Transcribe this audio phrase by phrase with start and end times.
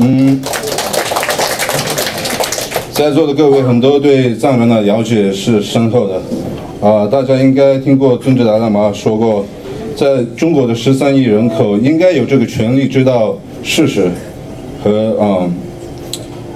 [0.00, 0.40] 嗯，
[2.92, 6.20] 在座的各位很多对藏人的了解是深厚的，
[6.86, 9.44] 啊，大家应该听过尊者达赖喇嘛说过，
[9.94, 14.10] 在中国的十三亿人口应该有这个权利知道事实
[14.82, 15.48] 和啊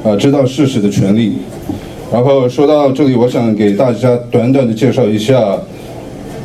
[0.05, 1.39] 啊知道事实的权利。
[2.13, 5.57] 然后说到这里，我想给大家短短的介绍一下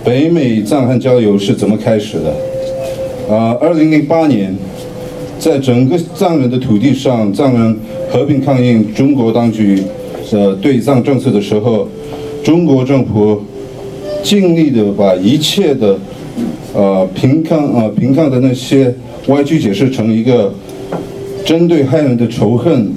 [0.03, 3.35] 北美藏汉交流是怎么开始的。
[3.35, 4.55] 啊，二零零八年。
[5.37, 7.77] 在整个藏人的土地上，藏人
[8.09, 9.79] 和平抗议中国当局
[10.31, 11.87] 的对藏政策的时候，
[12.43, 13.41] 中国政府
[14.23, 15.97] 尽力的把一切的
[16.73, 18.93] 呃平抗呃平抗的那些
[19.27, 20.51] 歪曲解释成一个
[21.45, 22.91] 针对汉人的仇恨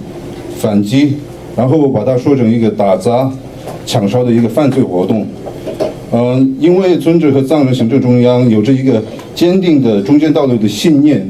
[0.58, 1.14] 反击，
[1.54, 3.30] 然后把它说成一个打砸
[3.84, 5.26] 抢烧的一个犯罪活动。
[6.12, 9.02] 嗯，因为尊者和藏人行政中央有着一个
[9.34, 11.28] 坚定的中间道路的信念。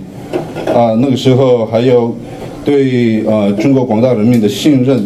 [0.75, 2.15] 啊，那个时候还有
[2.65, 5.03] 对呃中国广大人民的信任，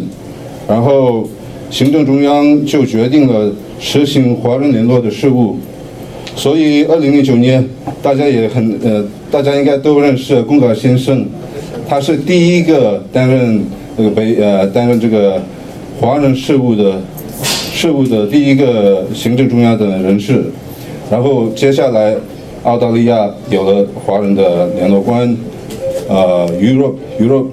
[0.67, 1.27] 然后
[1.69, 5.57] 行政中央就决定了实行华人联络的事务，
[6.35, 7.65] 所以二零零九年
[8.01, 11.25] 大家也很呃大家应该都认识龚嘎先生，
[11.87, 13.63] 他是第一个担任
[13.97, 15.41] 这个北呃担任这个
[15.99, 17.01] 华人事务的
[17.41, 20.43] 事务的第一个行政中央的人士，
[21.09, 22.15] 然后接下来
[22.63, 25.35] 澳大利亚有了华人的联络官。
[26.09, 27.47] 呃，Europe，Europe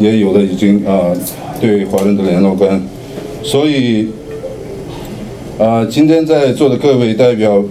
[0.00, 1.16] 也有了已经呃
[1.60, 2.82] 对华人的联络官，
[3.42, 4.08] 所以
[5.58, 7.62] 呃今天在座的各位代表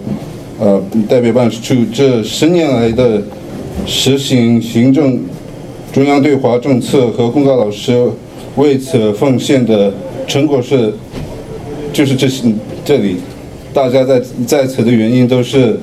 [0.58, 3.22] 呃代表办事处这十年来的
[3.84, 5.20] 实行行政
[5.92, 8.08] 中央对华政策和公告老师
[8.56, 9.92] 为此奉献的
[10.26, 10.90] 成果是
[11.92, 12.50] 就是这些
[12.82, 13.16] 这里
[13.74, 15.78] 大家在在此的原因都是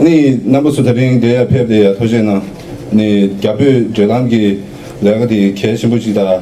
[0.00, 2.42] 니 남부수 대행 대야 폐대야 토제나
[2.90, 4.60] 네 갑이 제람기
[5.00, 6.40] 레가디 계신부지다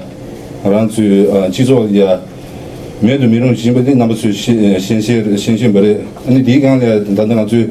[0.64, 2.20] 란츠 지조야
[3.00, 7.68] 매도 미론 진부디 남부수 신신 신신 버레 아니 디간래 단단 주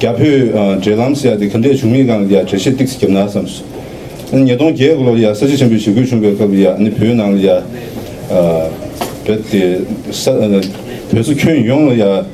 [0.00, 3.62] 갑이 제람시야디 근데 중미간이야 제시 틱스 겸나섬스
[4.32, 7.64] 아니 예동 계글로야 서지 준비 시구 준비 거비야 아니 표현하는야
[8.30, 8.70] 어
[9.26, 10.38] 그때 서
[11.10, 12.24] 그래서 큰 용어야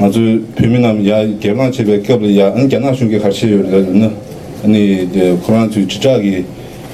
[0.00, 4.10] 아주 비민남 야 개만 집에 겹을 야 언제나 중게 같이 요르는
[4.64, 6.44] 아니 그 코로나 주 지자기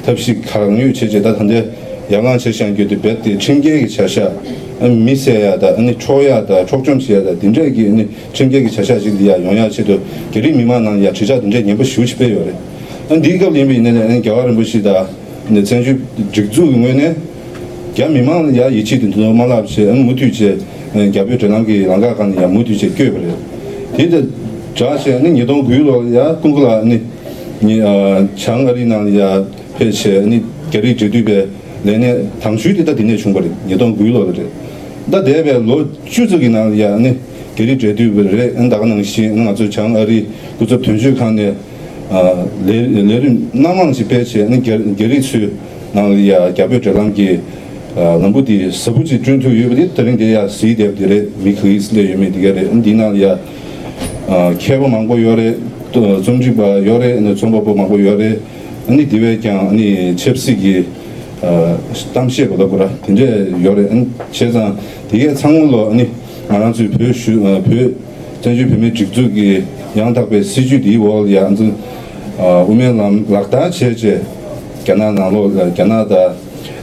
[0.04, 1.70] 탑시 강류 체제다 한데
[2.10, 4.32] 양안 세상 교도 배때 챙기기 차샤
[4.80, 10.00] 미세야다 아니 초야다 촉점시야다 딘저기 아니 챙기기 차샤지리야 영야치도
[10.32, 12.52] 결이 미만한 야 지자 딘저 님부 쉬우치 배요래
[13.10, 15.06] 안 디가 님이 있는 아니 겨울은 무시다
[15.46, 15.98] 근데 전주
[16.32, 17.14] 직주 의문에
[18.00, 20.58] 야 미만 야 이치도 너무 말합시 안 무투지
[20.93, 23.33] gyabyo drenangi langa kani ya mudu che kyo bari
[23.95, 24.21] tida
[24.75, 27.01] chashe ni nidong guyu lo ya kungla ni
[28.35, 29.43] changari na ya
[29.77, 31.47] peche ni geri jidu be
[31.83, 34.45] lene tangshu di da dine chungbari nidong guyu lo bari
[35.05, 37.17] da debe lo chuzugi na ya ni
[37.55, 40.27] geri jidu bari ndaga nangshi nga zu changari
[40.59, 41.53] guzab tunshu kani
[42.63, 45.49] lerim namangshi peche ni geri chu
[45.93, 47.39] na ya gyabyo drenangi
[47.95, 51.29] lambu di sabu chi chun tu yubi di tarin di ya si dev di re
[51.37, 53.37] mikho isle yume di gare di na ya
[54.57, 55.57] kyeba mangbo yore
[55.93, 58.39] zomjiba yore zombabo mangbo yore
[58.89, 60.85] ani diwe kyang ani chepsi ki
[62.13, 62.89] tamshiye kodo kura.
[63.05, 64.75] Tenje yore ani che zang
[65.11, 66.09] diye changun lo ani
[66.49, 67.93] marang zui pyo shu pyo
[68.41, 69.63] zanju pime jikzu ki
[69.93, 71.71] yang takbe si ju di wol ya anzu
[72.67, 74.19] ume lam lakda che che
[74.83, 76.33] gyana nalo gyana da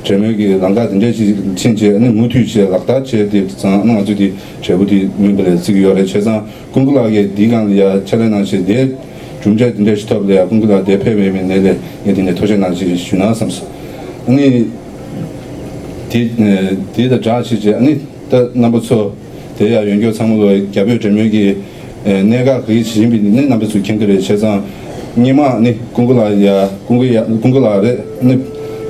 [0.03, 7.33] 제목이 랑가 된제지 친제 아니 무투지 락다 제디 자 나주디 제부디 민들의 지기열의 최상 궁글하게
[7.33, 8.95] 디간이야 차례나시 네
[9.45, 13.61] 중재 dinday shitabla kungla depe weme nele ya dinday toshe na chi shuna samsa.
[14.27, 14.71] Ani
[16.09, 16.33] di
[16.95, 18.49] di da jaa chi chi, ani da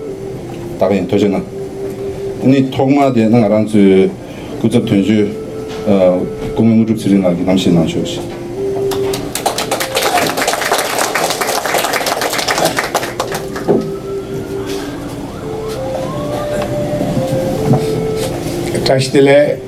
[0.78, 1.40] Daga yin toshe na.
[2.44, 4.08] Ani thokma de nang arang zu
[4.60, 5.40] kuzu tunshu
[6.54, 8.20] 공영 우주 지rin하기 남시 나셔시.
[18.84, 19.58] Tashdile.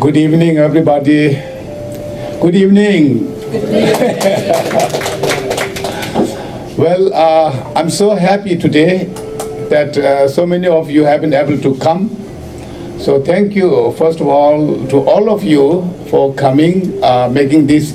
[0.00, 1.53] Good evening, everybody.
[2.41, 3.25] Good evening.
[6.77, 9.05] well, uh, I'm so happy today
[9.69, 12.09] that uh, so many of you have been able to come.
[12.99, 17.93] So thank you, first of all, to all of you for coming, uh, making this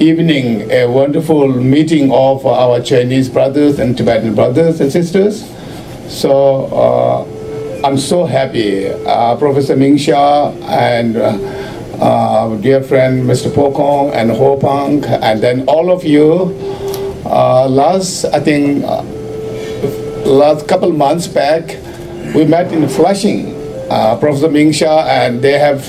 [0.00, 5.44] evening a wonderful meeting of our Chinese brothers and Tibetan brothers and sisters.
[6.08, 8.88] So uh, I'm so happy.
[8.88, 11.16] Uh, Professor Ming Xia and
[12.00, 13.50] uh, dear friend Mr.
[13.50, 16.54] Pokong and Hu Ping, and then all of you.
[17.24, 19.02] Uh, last, I think, uh,
[20.24, 21.76] last couple months back,
[22.34, 23.54] we met in Flushing,
[23.90, 25.82] uh, Professor Ming Xia, and they have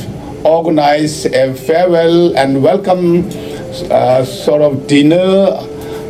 [0.45, 3.30] organized a farewell and welcome
[3.92, 5.51] uh, sort of dinner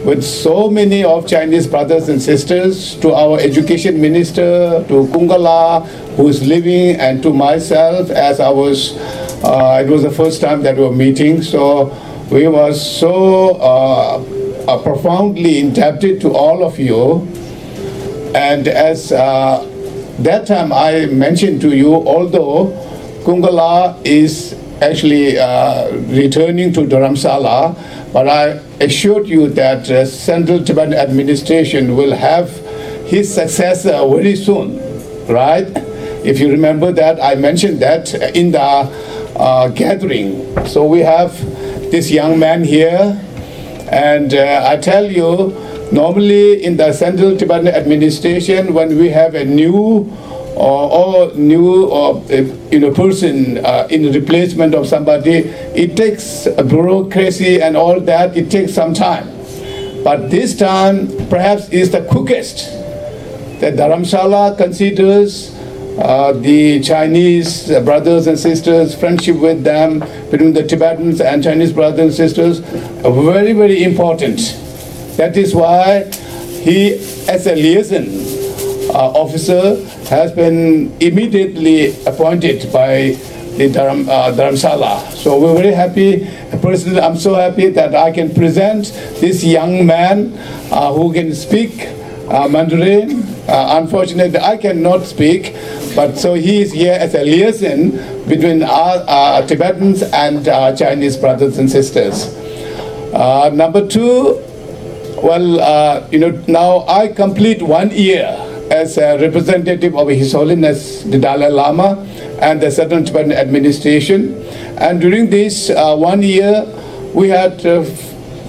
[0.06, 5.86] with so many of Chinese brothers and sisters, to our education minister, to Kungala,
[6.16, 8.96] who is living, and to myself, as I was,
[9.48, 11.86] uh, it was the first time that we were meeting, so
[12.30, 14.22] we were so uh,
[14.68, 17.26] uh, profoundly indebted to all of you.
[18.36, 19.64] And as uh,
[20.20, 22.68] that time I mentioned to you, although
[23.24, 30.94] Kungala is actually uh, returning to Dharamsala, but I assured you that uh, Central Tibetan
[30.94, 32.52] administration will have
[33.08, 34.78] his successor very soon,
[35.28, 35.68] right?
[36.26, 40.66] If you remember that, I mentioned that in the uh, gathering.
[40.66, 41.39] So we have
[41.92, 43.22] this young man here,
[43.92, 45.54] and uh, I tell you,
[45.92, 50.12] normally in the Central Tibetan administration, when we have a new
[50.57, 55.48] or, or new or uh, you know person uh, in replacement of somebody,
[55.78, 58.36] it takes a bureaucracy and all that.
[58.36, 59.28] It takes some time,
[60.04, 62.74] but this time perhaps is the quickest.
[63.60, 65.56] That the Dharamshala considers
[65.98, 70.00] uh, the Chinese brothers and sisters, friendship with them
[70.30, 72.60] between the Tibetans and Chinese brothers and sisters,
[73.04, 74.40] uh, very very important.
[75.18, 76.04] That is why
[76.62, 76.94] he,
[77.28, 78.08] as a liaison
[78.94, 83.18] uh, officer, has been immediately appointed by
[83.58, 85.02] the Dharam, uh, Dharamsala.
[85.14, 86.28] So we're very happy.
[86.62, 88.86] Personally, I'm so happy that I can present
[89.20, 90.34] this young man
[90.72, 91.88] uh, who can speak
[92.30, 93.24] uh, Mandarin.
[93.48, 95.54] Uh, unfortunately, I cannot speak,
[95.96, 97.92] but so he is here as a liaison
[98.28, 102.28] between our, uh, Tibetans and uh, Chinese brothers and sisters.
[103.14, 104.44] Uh, number two,
[105.24, 108.36] well, uh, you know, now I complete one year
[108.70, 112.06] as a representative of His Holiness the Dalai Lama
[112.42, 114.36] and the Southern Tibetan administration.
[114.77, 116.66] And during this uh, one year,
[117.13, 117.84] we had uh,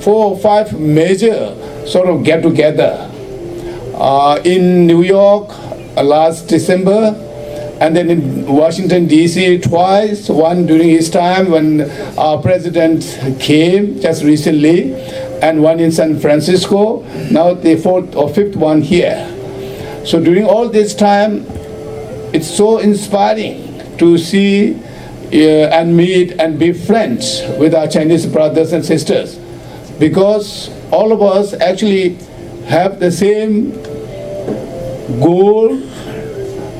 [0.02, 1.54] four or five major
[1.86, 3.17] sort of get together uh,
[4.44, 5.50] in New York
[5.96, 7.14] uh, last December,
[7.80, 9.58] and then in Washington D.C.
[9.58, 10.28] twice.
[10.28, 13.02] One during his time when our president
[13.40, 14.94] came just recently,
[15.42, 17.02] and one in San Francisco.
[17.30, 19.26] Now the fourth or fifth one here.
[20.06, 21.44] So during all this time,
[22.32, 24.74] it's so inspiring to see
[25.32, 29.38] uh, and meet and be friends with our Chinese brothers and sisters
[29.98, 32.14] because all of us actually
[32.68, 33.72] have the same
[35.20, 35.80] goal,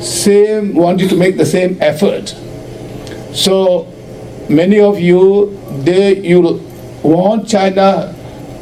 [0.01, 2.29] same want you to make the same effort.
[3.33, 3.93] So
[4.49, 6.63] many of you, they you
[7.03, 8.15] want China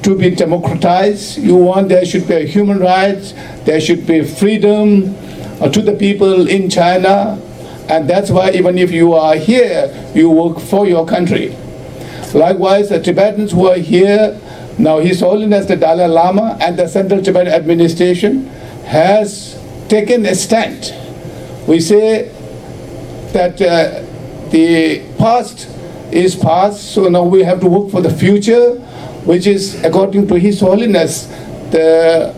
[0.03, 1.39] to be democratized.
[1.39, 3.33] You want there should be human rights,
[3.65, 5.15] there should be freedom
[5.61, 7.41] uh, to the people in China,
[7.89, 11.57] and that's why even if you are here, you work for your country.
[12.35, 14.41] Likewise, the Tibetans who are here
[14.79, 18.47] now, His Holiness the Dalai Lama and the Central Tibetan Administration
[18.85, 19.57] has
[19.89, 20.95] taken a stand.
[21.69, 22.29] We say
[23.33, 24.03] that uh,
[24.51, 25.69] the past
[26.13, 28.75] is past, so now we have to work for the future,
[29.25, 31.27] which is according to His Holiness
[31.71, 32.35] the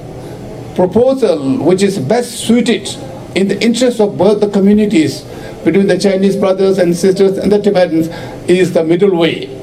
[0.75, 2.89] proposal which is best suited
[3.35, 5.23] in the interest of both the communities
[5.65, 8.09] between the Chinese brothers and sisters and the Tibetans
[8.49, 9.55] is the middle way.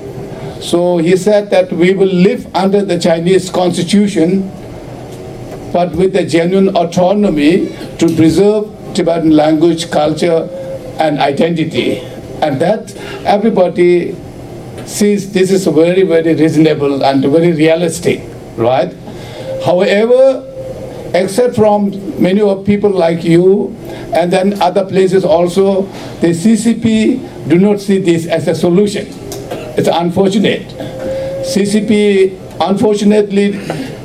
[0.62, 4.52] So he said that we will live under the Chinese constitution,
[5.76, 7.68] but with a genuine autonomy
[7.98, 8.64] to preserve
[8.96, 10.48] Tibetan language, culture,
[11.00, 11.98] and identity.
[12.42, 14.16] And that everybody
[14.86, 18.22] sees this is very, very reasonable and very realistic,
[18.56, 18.96] right?
[19.66, 20.22] However,
[21.14, 21.92] except from
[22.24, 23.76] many of people like you,
[24.14, 25.82] and then other places also,
[26.22, 29.08] the CCP do not see this as a solution.
[29.78, 30.68] It's unfortunate.
[31.44, 33.56] CCP, unfortunately,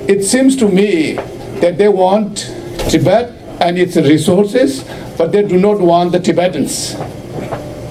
[0.09, 1.17] it seems to me
[1.61, 2.53] that they want
[2.89, 4.85] Tibet and its resources,
[5.19, 6.97] but they do not want the Tibetans.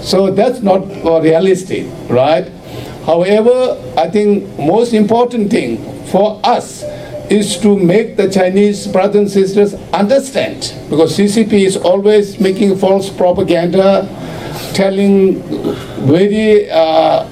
[0.02, 0.88] So that's not
[1.22, 2.50] realistic, right?
[3.06, 6.84] However, I think most important thing for us
[7.30, 13.10] is to make the Chinese brothers and sisters understand, because CCP is always making false
[13.10, 14.08] propaganda,
[14.74, 15.42] telling
[16.08, 17.30] very uh,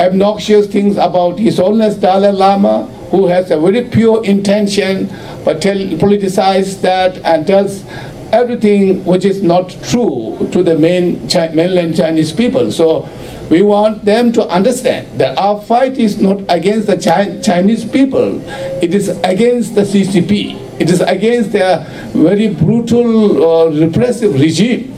[0.00, 5.06] obnoxious things about His Holiness Dalai Lama, who has a very pure intention,
[5.44, 7.84] but tell, politicize that and tells
[8.32, 12.72] everything which is not true to the main Chi- mainland Chinese people.
[12.72, 13.08] So
[13.50, 18.42] we want them to understand that our fight is not against the Chi- Chinese people,
[18.82, 20.58] it is against the CCP.
[20.80, 24.92] It is against their very brutal, uh, repressive regime.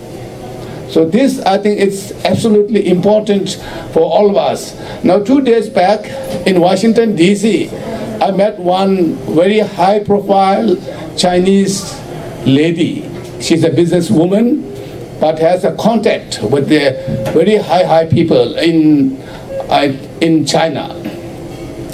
[0.88, 3.60] So this, I think, is absolutely important
[3.92, 4.74] for all of us.
[5.02, 6.06] Now, two days back
[6.46, 7.68] in Washington, D.C.,
[8.20, 10.76] I met one very high-profile
[11.16, 12.00] Chinese
[12.46, 13.02] lady.
[13.40, 19.16] She's a businesswoman, but has a contact with the very high, high people in,
[20.20, 20.94] in China.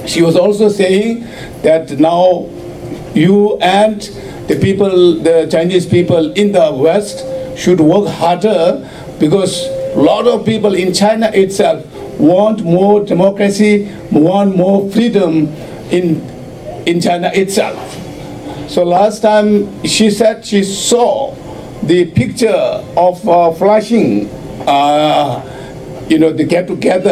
[0.07, 1.23] She was also saying
[1.63, 2.49] that now
[3.15, 4.01] you and
[4.49, 7.25] the people, the Chinese people in the West
[7.57, 11.85] should work harder because a lot of people in China itself
[12.19, 15.49] want more democracy, want more freedom
[15.91, 16.21] in,
[16.87, 17.79] in China itself.
[18.69, 21.35] So last time she said she saw
[21.83, 22.49] the picture
[22.97, 24.29] of uh, Flushing,
[24.67, 25.43] uh,
[26.09, 27.11] you know, the get together,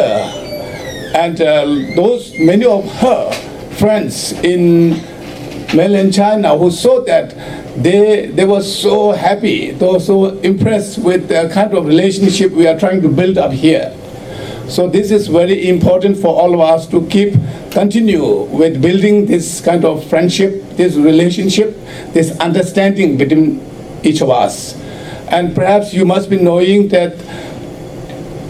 [1.13, 3.31] and uh, those many of her
[3.77, 4.91] friends in
[5.75, 7.33] mainland China who saw that
[7.77, 12.67] they they were so happy, they were so impressed with the kind of relationship we
[12.67, 13.95] are trying to build up here.
[14.67, 17.33] So this is very important for all of us to keep
[17.71, 21.75] continue with building this kind of friendship, this relationship,
[22.13, 23.65] this understanding between
[24.03, 24.75] each of us.
[25.27, 27.17] And perhaps you must be knowing that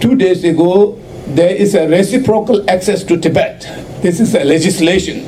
[0.02, 3.62] two days ago there is a reciprocal access to Tibet.
[4.02, 5.22] This is a legislation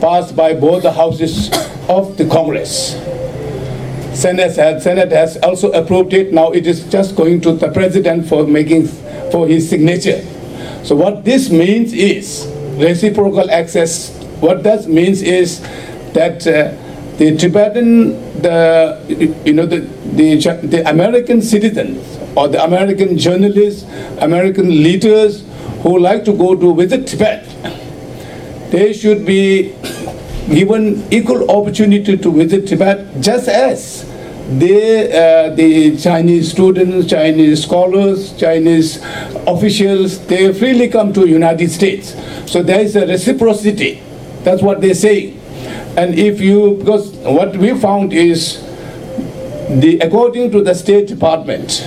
[0.00, 1.50] passed by both the houses
[1.88, 2.94] of the Congress.
[4.14, 6.32] Senate has, Senate has also approved it.
[6.32, 8.86] Now it is just going to the president for making
[9.30, 10.22] for his signature.
[10.84, 14.16] So what this means is reciprocal access.
[14.40, 15.60] What that means is
[16.14, 16.74] that uh,
[17.18, 18.98] the Tibetan, the
[19.44, 19.80] you know the,
[20.16, 23.84] the the American citizens or the American journalists,
[24.20, 25.44] American leaders
[25.82, 27.44] who like to go to visit Tibet,
[28.70, 29.74] they should be
[30.50, 34.04] given equal opportunity to visit Tibet just as
[34.58, 39.00] they, uh, the Chinese students, Chinese scholars, Chinese
[39.46, 42.16] officials, they freely come to United States.
[42.50, 44.02] So there is a reciprocity.
[44.42, 45.34] That's what they say.
[45.96, 48.60] And if you, because what we found is,
[49.80, 51.86] the according to the State Department,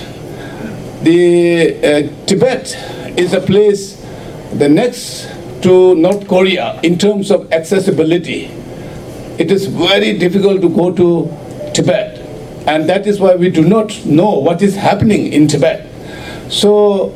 [1.02, 2.74] the uh, Tibet
[3.18, 4.02] is a place
[4.54, 5.26] the next
[5.64, 8.44] to North Korea in terms of accessibility.
[9.38, 12.18] It is very difficult to go to Tibet,
[12.68, 15.88] and that is why we do not know what is happening in Tibet.
[16.52, 17.08] So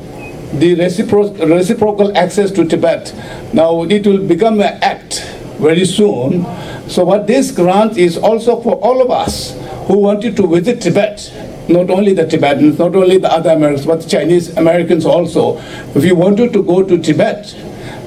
[0.55, 3.13] the recipro- reciprocal access to Tibet,
[3.53, 5.21] now it will become an act
[5.61, 6.45] very soon.
[6.89, 9.53] So what this grant is also for all of us
[9.89, 11.31] who wanted to visit Tibet,
[11.69, 15.59] not only the Tibetans, not only the other Americans, but Chinese Americans also.
[15.95, 17.55] If you wanted to go to Tibet,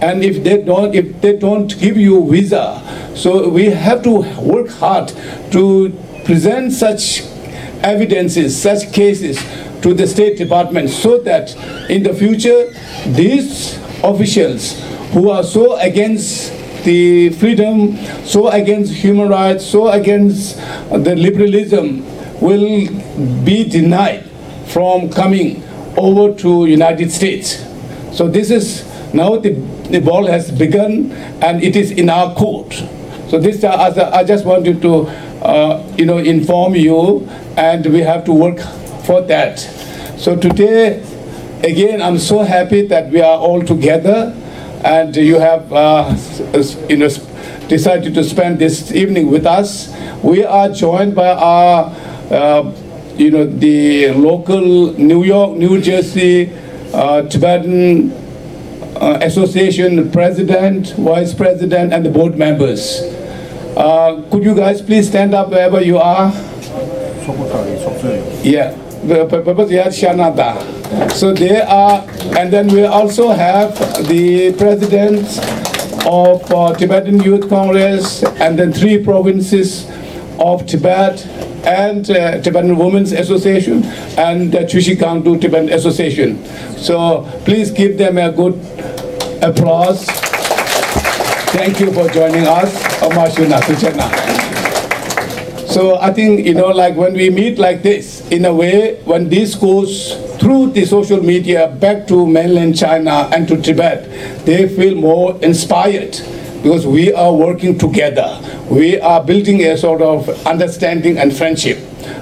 [0.02, 2.82] and if they don't, if they don't give you visa,
[3.16, 5.10] so we have to work hard
[5.52, 5.92] to
[6.26, 7.22] present such
[7.84, 9.38] evidences, such cases
[9.82, 11.56] to the State Department so that
[11.90, 12.72] in the future
[13.08, 14.80] these officials
[15.12, 16.52] who are so against
[16.84, 20.58] the freedom, so against human rights, so against
[20.90, 22.04] the liberalism
[22.42, 22.88] will
[23.44, 24.24] be denied
[24.68, 25.64] from coming
[25.98, 27.64] over to United States.
[28.12, 29.52] So this is now the,
[29.90, 32.74] the ball has begun and it is in our court.
[33.30, 35.08] So this uh, a- I just wanted to
[35.44, 37.28] uh, you know inform you
[37.58, 38.60] and we have to work
[39.06, 39.60] for that.
[40.18, 41.02] So today,
[41.64, 44.36] again, I'm so happy that we are all together
[44.84, 46.16] and you have, uh,
[46.90, 47.10] you know,
[47.68, 49.94] decided to spend this evening with us.
[50.24, 51.86] We are joined by our,
[52.32, 52.72] uh,
[53.16, 56.52] you know, the local New York, New Jersey,
[56.94, 58.12] uh, Tibetan
[58.96, 63.02] uh, Association president, vice president, and the board members.
[63.78, 66.32] Uh, Could you guys please stand up wherever you are?
[68.44, 68.72] Yeah,
[69.04, 71.12] the purpose here Shanada.
[71.12, 72.06] So they are,
[72.38, 75.38] and then we also have the presidents
[76.06, 79.88] of uh, Tibetan Youth Congress and then three provinces
[80.40, 81.20] of Tibet
[81.66, 83.84] and uh, Tibetan Women's Association
[84.18, 86.44] and the Chushi Gangdruk Tibetan Association.
[86.78, 88.56] So please give them a good
[89.44, 90.06] applause.
[91.52, 92.74] Thank you for joining us.
[95.72, 99.30] So I think, you know, like when we meet like this, in a way, when
[99.30, 104.96] this goes through the social media back to mainland China and to Tibet, they feel
[104.96, 106.20] more inspired
[106.62, 108.40] because we are working together.
[108.70, 111.80] We are building a sort of understanding and friendship.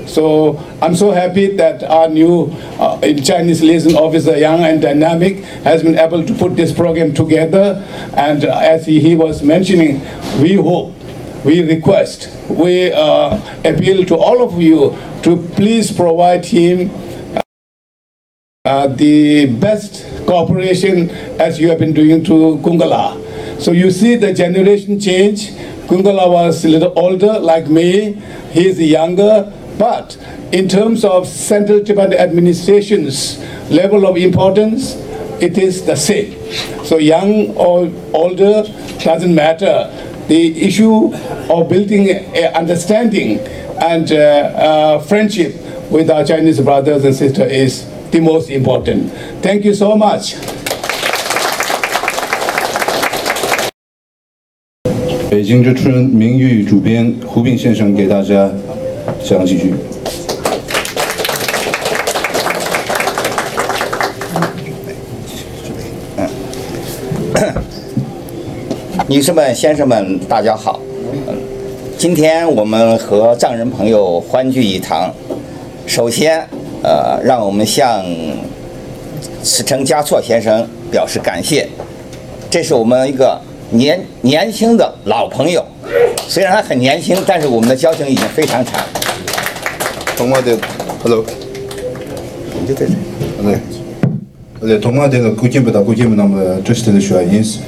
[0.08, 5.84] So I'm so happy that our new uh, Chinese liaison officer, young and dynamic, has
[5.84, 7.84] been able to put this program together.
[8.16, 10.02] And uh, as he, he was mentioning,
[10.42, 10.96] we hope
[11.46, 16.92] we request, we uh, appeal to all of you to please provide him
[18.66, 23.29] uh, the best cooperation as you have been doing to Kungala.
[23.60, 25.50] So you see the generation change.
[25.88, 28.14] Kungala was a little older, like me.
[28.52, 30.18] He is younger, but
[30.52, 33.38] in terms of Central Tibetan administration's
[33.70, 34.96] level of importance,
[35.42, 36.36] it is the same.
[36.86, 38.64] So young or older
[39.04, 39.90] doesn't matter.
[40.28, 42.10] The issue of building
[42.56, 43.40] understanding
[43.82, 45.56] and uh, uh, friendship
[45.92, 49.12] with our Chinese brothers and sisters is the most important.
[49.42, 50.36] Thank you so much.
[55.30, 58.50] 北京之春名誉主编胡斌先生给大家
[59.24, 59.76] 讲几句。
[69.08, 70.80] 女士们、先生们，大家好。
[71.96, 75.14] 今天我们和藏人朋友欢聚一堂。
[75.86, 76.44] 首先，
[76.82, 78.04] 呃，让我们向
[79.44, 81.70] 赤城嘉措先生表示感谢。
[82.50, 83.40] 这是我们一个
[83.71, 85.65] 年年轻的老朋友，
[86.29, 88.81] 虽然他很年轻，但是我们的交情已经非常长。
[90.17, 90.57] 동마대
[91.03, 91.25] hello
[92.67, 92.97] 对对对。
[93.43, 93.61] 네.
[94.63, 97.61] 네, 동마대가 꾸김보다 꾸김은 아마 저시대의 슈아인스.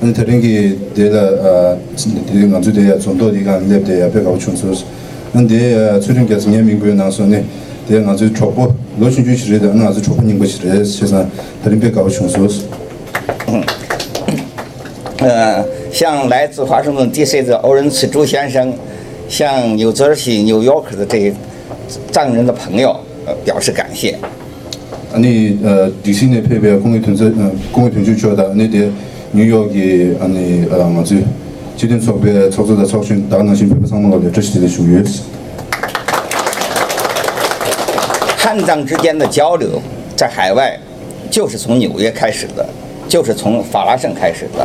[0.00, 1.76] 근데 다른 게 내가 아
[2.32, 4.84] 내가 먼저 내가 좀더 내가 랩대 앞에 가고 춘소스.
[5.32, 7.44] 근데 출연께서 예민구에 나서네.
[7.86, 9.74] 내가 아주 초보 노신 주시래다.
[9.74, 10.82] 나 아주 초보인 것이래.
[10.82, 11.30] 세상
[11.62, 12.66] 다른 배 가고 춘소스.
[15.24, 17.42] 呃，向来自华盛顿 D.C.
[17.42, 18.72] 的欧仁慈朱先生，
[19.28, 21.32] 向纽泽西 New York 的这些
[22.10, 22.94] 藏人的朋友，
[23.26, 24.18] 呃，表示感谢。
[25.12, 27.32] 아니 어 디시네 페베 공의 tunze
[27.72, 28.92] 공의 tun주 줘다 아니 데
[29.32, 31.26] 뉴욕이 아니 어 맞지
[31.76, 35.22] 지든 속에 초조다 초신 다나신 페베 상무가 저시대 주유스
[38.38, 39.82] 汉藏之间的交流，
[40.14, 40.78] 在海外
[41.28, 42.64] 就是从纽约开始的，
[43.08, 44.64] 就是从法拉盛开始的，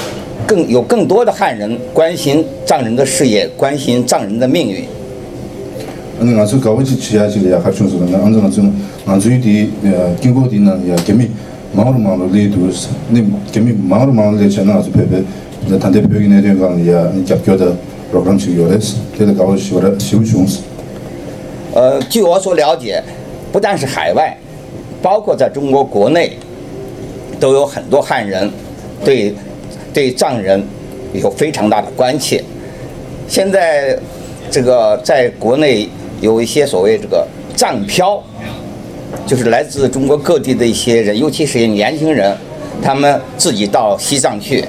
[0.51, 4.83] 更有更多的汉人关心藏人的事业，关心藏人的命运。
[6.19, 7.71] 俺们搞不起企业，还
[8.21, 8.69] 俺们，
[9.17, 11.29] 的呃，经过的呢也，的，
[13.07, 13.29] 你的
[14.89, 15.23] 就，
[15.69, 16.01] 那他也
[17.15, 18.97] 你的是，
[19.33, 20.45] 搞起修。
[21.73, 23.01] 呃，据我所了解，
[23.53, 24.37] 不但是海外，
[25.01, 26.33] 包括在中国国内，
[27.39, 28.51] 都有很多汉人
[29.05, 29.33] 对。
[29.93, 30.63] 对藏人
[31.13, 32.43] 有非常大的关切。
[33.27, 33.97] 现在
[34.49, 35.87] 这个在国内
[36.19, 37.25] 有一些所谓这个
[37.55, 38.21] 藏漂，
[39.25, 42.35] 就是来自中国各地的一些人，尤其是年轻人，
[42.81, 44.63] 他们自己到西藏去，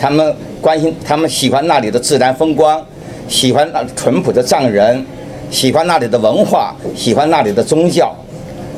[0.00, 2.84] 他们关心，他们喜欢那里的自然风光，
[3.28, 5.04] 喜欢那淳朴的藏人，
[5.50, 8.14] 喜欢那里的文化，喜欢那里的宗教，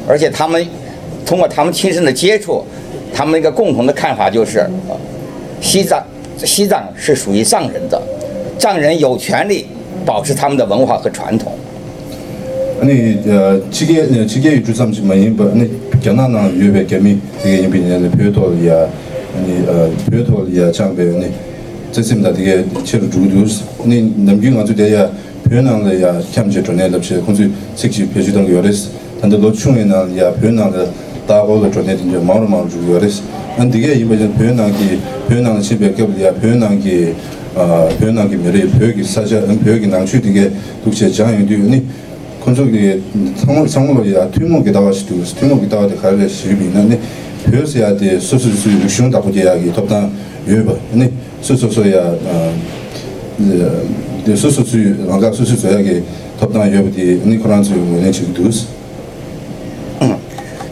[0.06, 0.66] 而且他们
[1.24, 2.62] 通过他们亲身的接触，
[3.14, 4.68] 他们一个共同的看法就是，
[5.61, 6.03] 西藏
[6.37, 8.01] 西藏是属于藏人的，
[8.59, 9.65] 藏人有权利
[10.05, 11.53] 保持他们的文化和传统。
[12.81, 15.69] 아니 어, 지게 어, 지게 유주 삼지 많이 뭐 아니
[16.01, 18.87] 견나나 유베 개미 되게 인비네 표토리아
[19.37, 21.31] 아니 어 표토리아 장베 아니
[21.93, 23.45] 这是么的 되게 치료 주도
[23.83, 25.09] 아니 남긴 아주 돼야
[25.47, 28.89] 표현하는야 참제 전에 없이 공수 색지 표시던 거 요레스
[29.21, 30.87] 단도 노충에나 야 표현하는
[31.28, 33.22] 다고도 전에 이제 마음을 마음 주고 그랬어.
[33.58, 37.14] 안 되게 이번에 표현하기 표현하는 집에 겹이야 표현하기
[37.54, 40.50] 어 표현하기 미래 표현이 사실 표현이 낭취 되게
[40.82, 41.84] 독재 장용되니?
[42.42, 43.02] 건조기
[43.36, 46.98] 상물 상물이야 투목이 나와시도 되고 투목이 나와서 가려 시비 있는데
[47.44, 48.18] 표현해야 돼.
[48.18, 50.08] 수수수 유시온다고 이야기 덥다.
[50.48, 50.72] 예봐.
[50.94, 51.10] 아니?
[51.42, 52.54] 수수수야 어
[54.24, 56.02] 이제 수수수 뭔가 수수수야게
[56.40, 56.72] 덥다.
[56.72, 57.38] 예버디 아니?
[57.38, 58.77] 그런 소리 뭐네 지금 두스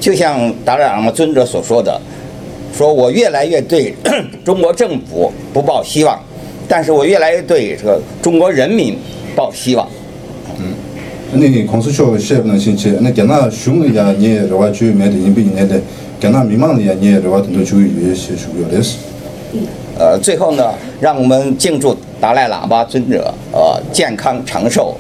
[0.06, 2.00] 就像达赖喇嘛尊者所说的，
[2.76, 3.94] 说我越来越对
[4.44, 6.20] 中国政府不抱希望，
[6.68, 8.98] 但是我越来越对这个中国人民
[9.36, 9.88] 抱希望。
[11.34, 15.82] 아니 공수처 셰프는 신체 아니 걔나 슝이야 니 로와 주 메데 인비 네데
[16.20, 18.98] 걔나 미망이야 니 로와 도 주의 예시 주요레스
[19.98, 24.98] 呃，最后呢，让我们敬祝达赖喇嘛尊者呃健康长寿，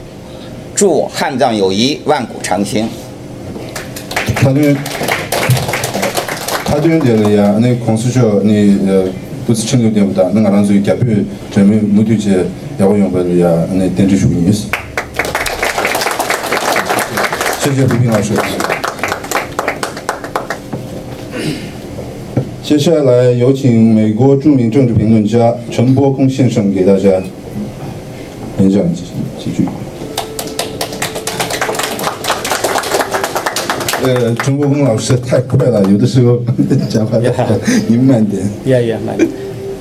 [0.73, 2.87] 祝汉藏友谊万古长青。
[4.45, 4.75] 다들
[6.65, 8.77] 다들 되려야 아니 공수처 아니
[9.45, 12.47] 부스 친구 때보다 내가 란수 개표 전에 무디제
[12.79, 14.69] 야고 용벌이야 아니 된지 주고 있어
[17.61, 18.33] 谢谢李斌老师。
[22.63, 27.21] 接下来有请美国着名政治评论家陈伯空先生给大家
[28.57, 29.03] 演讲几
[29.37, 29.67] 几句。
[34.05, 36.39] 呃，陈伯空老师太快了，有的时候
[36.89, 37.17] 讲话
[37.87, 38.41] 您慢点。
[38.65, 39.27] Yeah, yeah, man.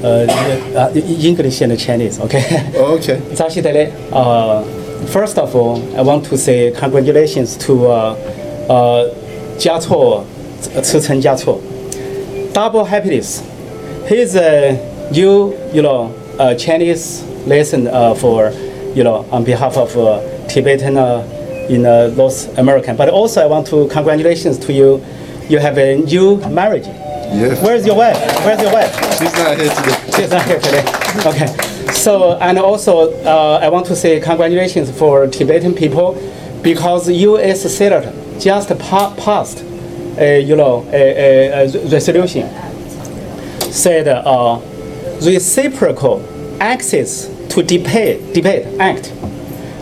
[0.03, 2.43] Uh, yeah, uh, English and Chinese, okay?
[2.79, 4.63] OK， Zashidele, uh,
[5.07, 8.17] first of all, I want to say congratulations to uh,
[8.69, 9.09] uh,
[9.59, 10.25] Jiacuo,
[10.83, 11.61] Cichen Jiacuo.
[12.55, 13.43] Double happiness.
[14.09, 14.79] He's a
[15.13, 18.53] new, you know, uh, Chinese lesson uh, for,
[18.95, 21.23] you know, on behalf of uh, Tibetan uh,
[21.70, 22.94] in uh, North America.
[22.94, 25.04] But also, I want to congratulations to you.
[25.50, 26.86] You have a new marriage.
[26.88, 27.62] Yes.
[27.62, 28.18] Where's your wife?
[28.46, 28.94] Where's your wife?
[29.18, 30.12] She's not here today.
[30.16, 30.86] She's not here today.
[31.26, 31.92] Okay.
[31.92, 36.14] So, and also, uh, I want to say congratulations for Tibetan people
[36.62, 37.62] because U.S.
[37.76, 39.64] Senate just pa- passed,
[40.18, 42.50] a, you know, a, a, a resolution
[43.72, 44.60] said uh,
[45.22, 46.24] reciprocal
[46.62, 49.12] access to Tibet, Tibet act,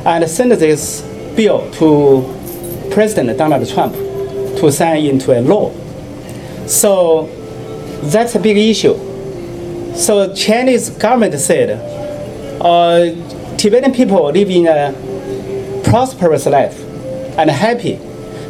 [0.06, 1.04] and send this
[1.36, 5.72] bill to President Donald Trump to sign into a law.
[6.68, 7.28] So
[8.04, 8.96] that's a big issue.
[9.96, 11.80] So Chinese government said,
[12.62, 14.94] uh, Tibetan people live in a
[15.84, 16.80] prosperous life
[17.38, 18.00] and happy,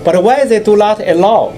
[0.03, 1.51] but why they do not allow,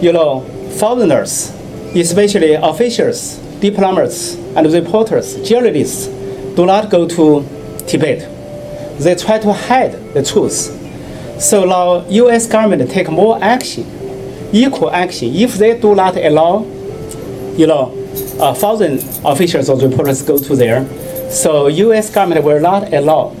[0.00, 0.40] you know,
[0.78, 1.50] foreigners,
[1.94, 6.06] especially officials, diplomats, and reporters, journalists,
[6.54, 7.44] do not go to
[7.86, 8.39] Tibet
[8.99, 10.71] They try to hide the truth.
[11.39, 12.47] So now U.S.
[12.47, 13.85] government take more action,
[14.53, 15.33] equal action.
[15.35, 16.65] If they do not allow
[17.57, 17.91] you know,
[18.39, 20.85] uh, foreign officials or reporters go to there.
[21.29, 22.09] So U.S.
[22.13, 23.33] government will not allow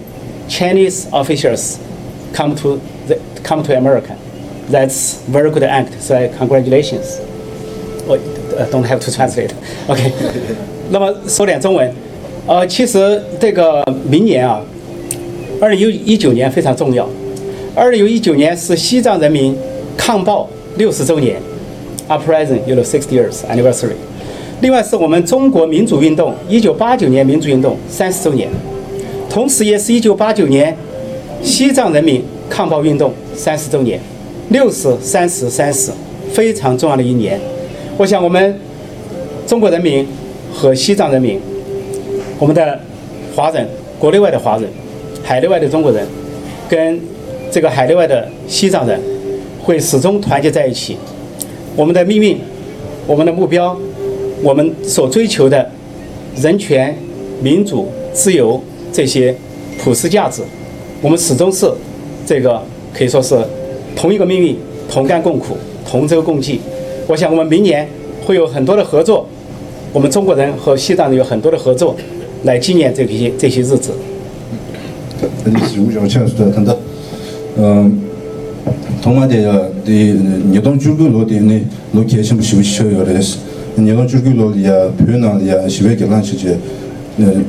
[0.47, 1.79] Chinese officials
[2.33, 2.77] come to
[3.07, 4.17] the, come to America.
[4.69, 6.01] That's very good act.
[6.01, 7.19] So congratulations.
[8.07, 8.17] 我
[8.57, 9.51] 呃 don't have to translate.
[9.87, 10.11] OK
[10.91, 11.91] 。那么说点中文，
[12.47, 14.61] 呃，其实这个明年啊，
[15.60, 17.08] 二零一九年非常重要。
[17.74, 19.54] 二零一九年是西藏人民
[19.96, 21.36] 抗暴六十周年。
[22.10, 23.92] uprising 有了 sixty years anniversary。
[24.62, 28.48] 另外是我们中国民主运动一九八九年民主运动三十周年，
[29.30, 30.76] 同时也是一九八九年
[31.40, 34.00] 西藏人民抗暴运动三十周年，
[34.48, 35.92] 六十三十三十
[36.32, 37.40] 非常重要的一年。
[37.96, 38.58] 我想我们
[39.46, 40.04] 中国人民
[40.52, 41.40] 和西藏人民，
[42.40, 42.80] 我们的
[43.36, 43.68] 华人，
[44.00, 44.68] 国内外的华人，
[45.22, 46.06] 海内外的中国人，
[46.68, 47.00] 跟
[47.50, 49.00] 这个海内外的西藏人，
[49.62, 50.96] 会始终团结在一起。
[51.76, 52.38] 我们的命运，
[53.06, 53.76] 我们的目标，
[54.42, 55.70] 我们所追求的
[56.36, 56.96] 人权、
[57.42, 58.60] 民主、自由
[58.92, 59.34] 这些
[59.78, 60.42] 普世价值，
[61.00, 61.70] 我们始终是
[62.26, 62.60] 这个
[62.92, 63.38] 可以说是
[63.94, 64.56] 同一个命运，
[64.90, 65.56] 同甘共苦，
[65.88, 66.60] 同舟共济。
[67.06, 67.88] 我想我们明年
[68.24, 69.26] 会有很多的合作，
[69.92, 71.96] 我们中国人和西藏人有很多的合作，
[72.44, 73.92] 来纪念这些这些日子。
[75.45, 76.75] 아니 지금 좀 찾았다 한다.
[77.57, 77.91] 어
[79.01, 80.15] 동아대야 이
[80.55, 83.39] 여동 줄글로 되네 로케이션 부시고 싶어요 그래서
[83.77, 86.59] 니가 주기로리아 표현하리아 시베 결란 시제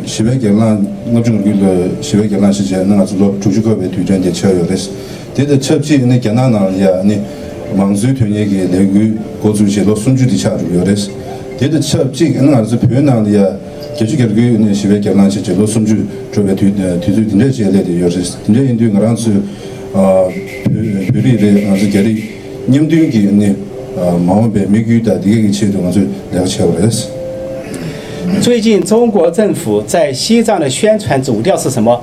[0.05, 4.91] 시베 결란 나중 그 시베 결란 시제 나가 좀 주주급의 뒤전대 쳐요레스
[5.35, 7.25] 데데 첩지 네 견나나리아 네
[7.75, 11.11] 망주 되게 내구 고주제도 순주디 차주요레스
[11.59, 13.37] 데데 첩지 나가 좀 표현하리
[28.42, 32.02] 最近中国政府在西藏的宣传主调是什么？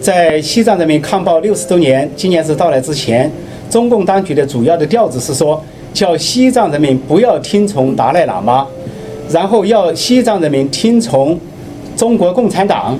[0.00, 3.28] 在西藏人民抗暴六十周年纪念日到来之前，
[3.68, 5.60] 中共当局的主要的调子是说，
[5.92, 8.66] 叫西藏人民不要听从达赖喇嘛。
[9.29, 11.39] 然后要西藏人民听从
[11.95, 12.97] 中国共产党。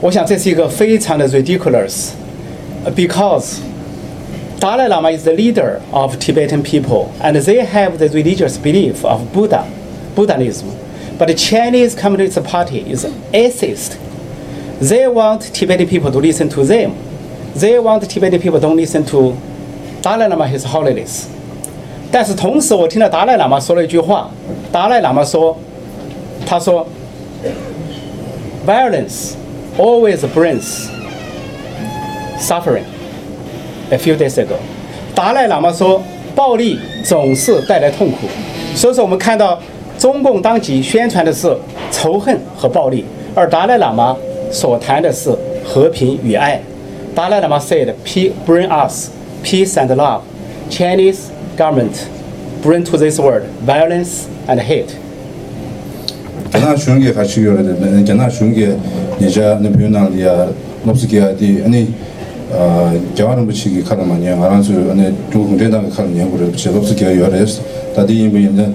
[0.00, 3.56] 我想这是一个非常的 ridiculous，because
[4.60, 9.20] Dalai Lama is the leader of Tibetan people, and they have the religious belief of
[9.32, 9.64] Buddha,
[10.14, 10.68] Buddhism.
[11.18, 13.98] But the Chinese Communist Party is atheist.
[14.80, 16.94] They want Tibetan people to listen to them.
[17.54, 19.36] They want Tibetan people don't listen to
[20.00, 21.28] Dalai Lama His Holiness.
[22.13, 24.29] 但是同时，我听到达赖喇嘛说了一句话，
[24.71, 25.57] 达赖喇嘛说，
[26.45, 26.85] 他说
[28.67, 29.31] ，violence
[29.79, 30.89] always brings
[32.39, 32.83] suffering.
[33.89, 34.57] A few days ago，
[35.15, 35.99] 达赖喇嘛说，
[36.35, 38.27] 暴力总是带来痛苦。
[38.75, 39.59] 所以说，我们看到
[39.97, 41.51] 中共当局宣传的是
[41.91, 44.15] 仇恨和暴力，而达赖喇嘛
[44.51, 46.61] 所谈的是和平与爱。
[47.15, 49.09] 达赖喇嘛 said, "Peace bring us
[49.43, 50.21] peace and love."
[50.69, 52.08] Chinese government
[52.62, 54.96] bring to this world violence and hate.
[56.50, 58.76] 견나 쉬운 게 같이 요래데 견나 쉬운 게
[59.20, 60.48] 이제 네 표현하리아
[60.84, 61.94] 높스기야디 아니
[62.50, 67.60] 어 겨울은 붙이기 카라만이야 알아서 아니 중국 공대당 카는 연구를 붙여 높스기야 요래스
[67.94, 68.72] 다디 이미 이제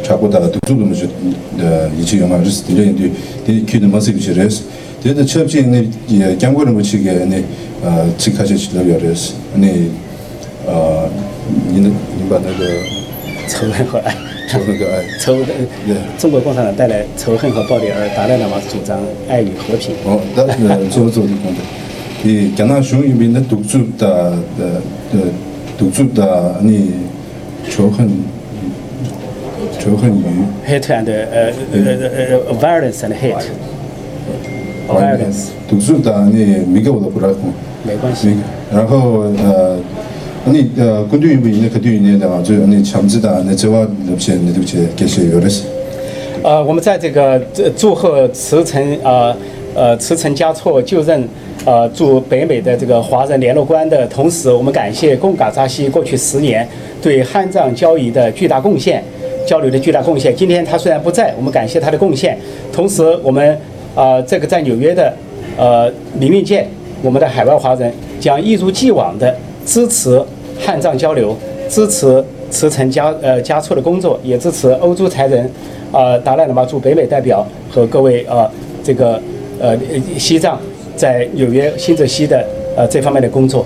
[0.00, 1.38] 베티 어 semnamasyong yagi teje chimbe ge chires ni gemini dream in ni shide da
[1.38, 1.54] dinje ya yichi yomares chago da du du mu
[1.96, 3.06] yichi yomares dinje indi
[3.44, 4.62] di kyne masib chires
[5.02, 5.90] de de chepji ni
[6.36, 7.44] gyanggo mu chi ge ni
[8.18, 9.90] chikaje chilo yores ni
[10.66, 11.08] 어
[11.72, 11.92] 你你
[12.28, 12.64] 把那个
[13.48, 14.10] 仇恨和爱，
[14.48, 15.54] 说那个爱仇的
[15.86, 18.98] 对中国共产党带来仇恨和暴力，而达赖喇嘛主张
[19.28, 19.94] 爱与和平。
[20.04, 21.60] 어, 나, 네, 저, 저, 근데
[22.24, 24.82] 이 견나 쉬운 의미는 독주다, 어,
[25.14, 25.32] 어,
[25.78, 26.94] 독주다, 아니,
[27.70, 28.24] 조헌,
[29.83, 30.27] 仇恨什
[30.69, 31.79] ？Hate and 呃呃
[32.47, 33.45] 呃 violence and hate。
[34.87, 35.47] violence。
[35.67, 37.33] 读书的你没个我都不认。
[37.83, 38.35] 没关系。
[38.71, 39.75] 然后呃，
[40.45, 45.63] 你呃，肯定不应该肯定应该的啊，就你强制的，你这话那些你都去给些有的是。
[46.43, 47.41] 呃，我们在这个
[47.75, 49.35] 祝贺慈诚呃
[49.73, 51.27] 呃慈诚嘉措就任
[51.65, 56.67] 呃驻北美的这个华人联络官的同时，我们感谢贡嘎扎西过去十年
[57.01, 59.03] 对汉藏交育的巨大贡献。
[59.45, 60.35] 交流的巨大贡献。
[60.35, 62.37] 今天他虽然不在，我们感谢他的贡献。
[62.71, 63.57] 同时，我们
[63.95, 65.13] 呃这个在纽约的
[65.57, 66.67] 呃林运健，
[67.01, 70.21] 我们的海外华人将一如既往的支持
[70.59, 71.35] 汉藏交流，
[71.67, 75.49] 支持慈诚加呃加措的工作，也支持欧洲才人。
[75.93, 78.49] 呃，达赖喇嘛驻北美代表和各位呃
[78.81, 79.21] 这个
[79.59, 79.77] 呃
[80.17, 80.57] 西藏
[80.95, 82.41] 在纽约新泽西的
[82.77, 83.65] 呃这方面的工作。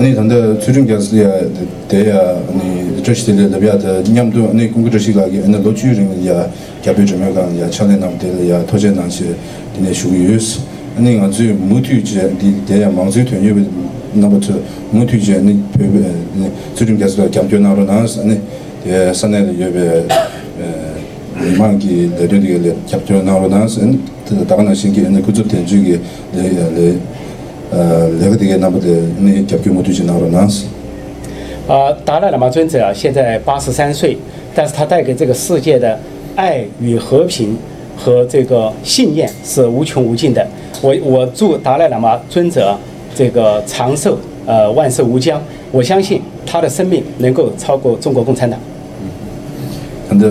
[0.00, 1.40] 아니 근데 최종 결승이야
[1.88, 6.50] 대야 아니 저시들 레비아다 냠도 아니 공부저시가기 아니 로추링이야
[6.82, 9.34] 개별 점여가 야 천에 남들이야 토제 난시
[9.74, 10.60] 디네 슈유스
[10.98, 13.66] 아니 아주 무투제 디 대야 망주 되니
[14.12, 15.64] 나부터 무투제 아니
[16.74, 18.38] 최종 결승 campeonato 나스 아니
[18.86, 20.08] 예 산에 예베
[21.54, 23.98] 이만기 레디게 campeonato 나스 아니
[24.46, 26.00] 다가나 신기 아니 그저 된주기
[26.34, 27.09] 레레呃，
[27.71, 28.87] 呃，那个那个，那么的
[29.19, 30.65] 那叫叫毛主是拿的那是。
[31.67, 34.17] 啊，达赖喇嘛尊者现在八十三岁，
[34.53, 35.97] 但是他带给这个世界的
[36.35, 37.57] 爱与和平
[37.95, 40.45] 和这个信念是无穷无尽的。
[40.81, 42.77] 我我祝达赖喇嘛尊者
[43.15, 45.41] 这个长寿，呃，万寿无疆。
[45.71, 48.59] 我相信他的生命能够超过中国共产党。
[50.09, 50.29] 很多。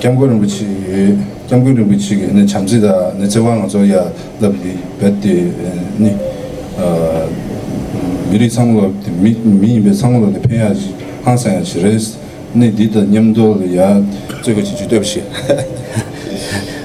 [0.00, 1.16] 겸고는 붙이
[1.48, 4.58] 겸고는 붙이게 있는 잠지다 내 제왕을 줘야 답이
[5.00, 5.52] 뱉디
[5.98, 7.28] 니어
[8.30, 12.16] 미리 상으로 미미배 상으로 대해야지 항상 지레스
[12.54, 14.02] 네 디다 냠도야
[14.42, 15.22] 저거 지지 됩시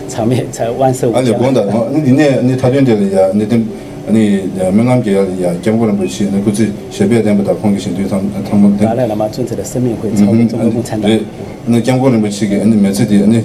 [0.08, 6.41] 참에 잘 완성 아니 본다 니네 니 다른 데야 니든 아니 명함계야 경고를 붙이 내
[6.41, 11.09] 굳이 세배 된보다 공기신对他他们达赖喇嘛尊者的生命会超过中国共产党。
[11.09, 11.21] 네,
[11.67, 13.45] 네 경고를 붙이게, 아니 며칠이, 아니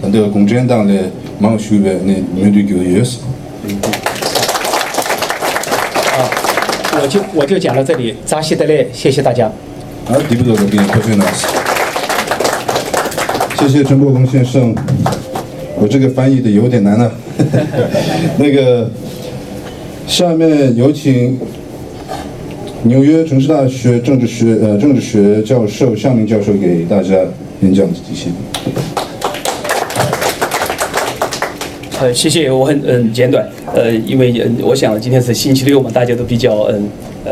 [0.00, 0.94] 很多共产党的
[1.38, 3.18] 忙学的那面对这个意思。
[6.98, 9.46] 我就我就讲到这里，扎西德勒，谢谢大家。
[10.08, 11.26] 啊，第不多的给你培训了。
[13.58, 14.74] 谢谢陈国峰先生，
[15.78, 17.10] 我这个翻译的有点难啊。
[18.38, 18.88] 那个，
[20.07, 21.39] 下面有请
[22.83, 27.15] 纽约城市大学政治学呃政治学教授向明教授给大家
[27.61, 28.29] 演讲这些。
[31.99, 36.89] 呃，谢谢，我很嗯简短，呃，因为嗯，我想今天是星期六嘛，大家都比较嗯
[37.25, 37.31] 呃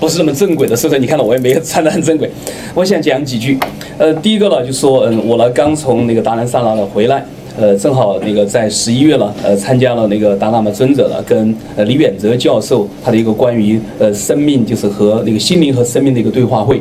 [0.00, 2.28] 不是那么正轨的，所以说你看到我也没有穿得很正轨。
[2.74, 3.56] 我想讲几句，
[3.96, 7.24] 呃，第一个呢，就说嗯，我呢刚从那个达兰萨拉呢回来，
[7.56, 16.80] 呃，正好那个在十一月了，呃，参加了那个达拉玛尊者了跟呃李远哲教授他的一个关于呃生命就是和那个心灵和生命的一个对话会。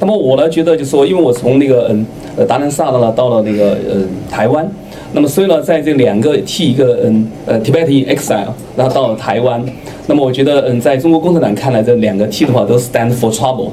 [0.00, 2.06] 那么我呢觉得就是说，因为我从那个嗯
[2.36, 4.68] 呃达兰萨拉呢到了那个呃台湾。
[5.12, 9.60] 那么，所以呢，在这两个 T 一个嗯呃 Tibet in exile，然后到了台湾，
[10.06, 13.70] 那么我觉得嗯，在中国共产党看来，这两个 T 的话都 stand for trouble，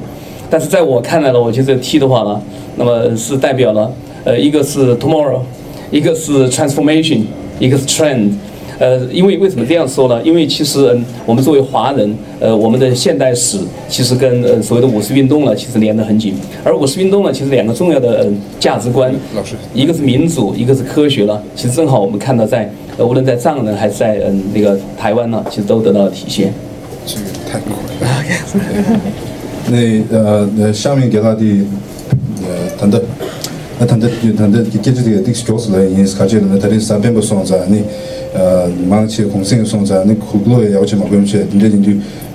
[0.50, 2.42] 但是在我看来呢，我觉得 T 的话呢，
[2.74, 3.88] 那么是代表了
[4.24, 5.38] 呃一个是 tomorrow，
[5.90, 7.22] 一个是 transformation，
[7.58, 8.30] 一个是 trend。
[8.78, 10.22] 呃，因为为什么这样说呢？
[10.22, 16.32] 因为其实，嗯，我们作为华人，呃，我们的现代史其实跟呃所谓的五四运动呢，其实连得很紧。
[16.62, 19.12] 而五四运动呢，其实两个重要的嗯价值观，
[19.74, 21.42] 一个是民主，一个是科学了。
[21.56, 26.54] 其实正好我们看到在呃无论在藏人还是在嗯那个台湾呢，其实都得到了体现。
[27.04, 27.78] 这个太快了。
[29.66, 31.44] 那呃那，下面给他的
[32.46, 33.02] 呃谈的。
[33.79, 37.83] 那谈的谈的，接着这个历史教师来，因是看见了嘛，他的三边不双在你。
[38.35, 41.91] 呃，马上去红星送在那苦苦的要求嘛，不用去，人家人就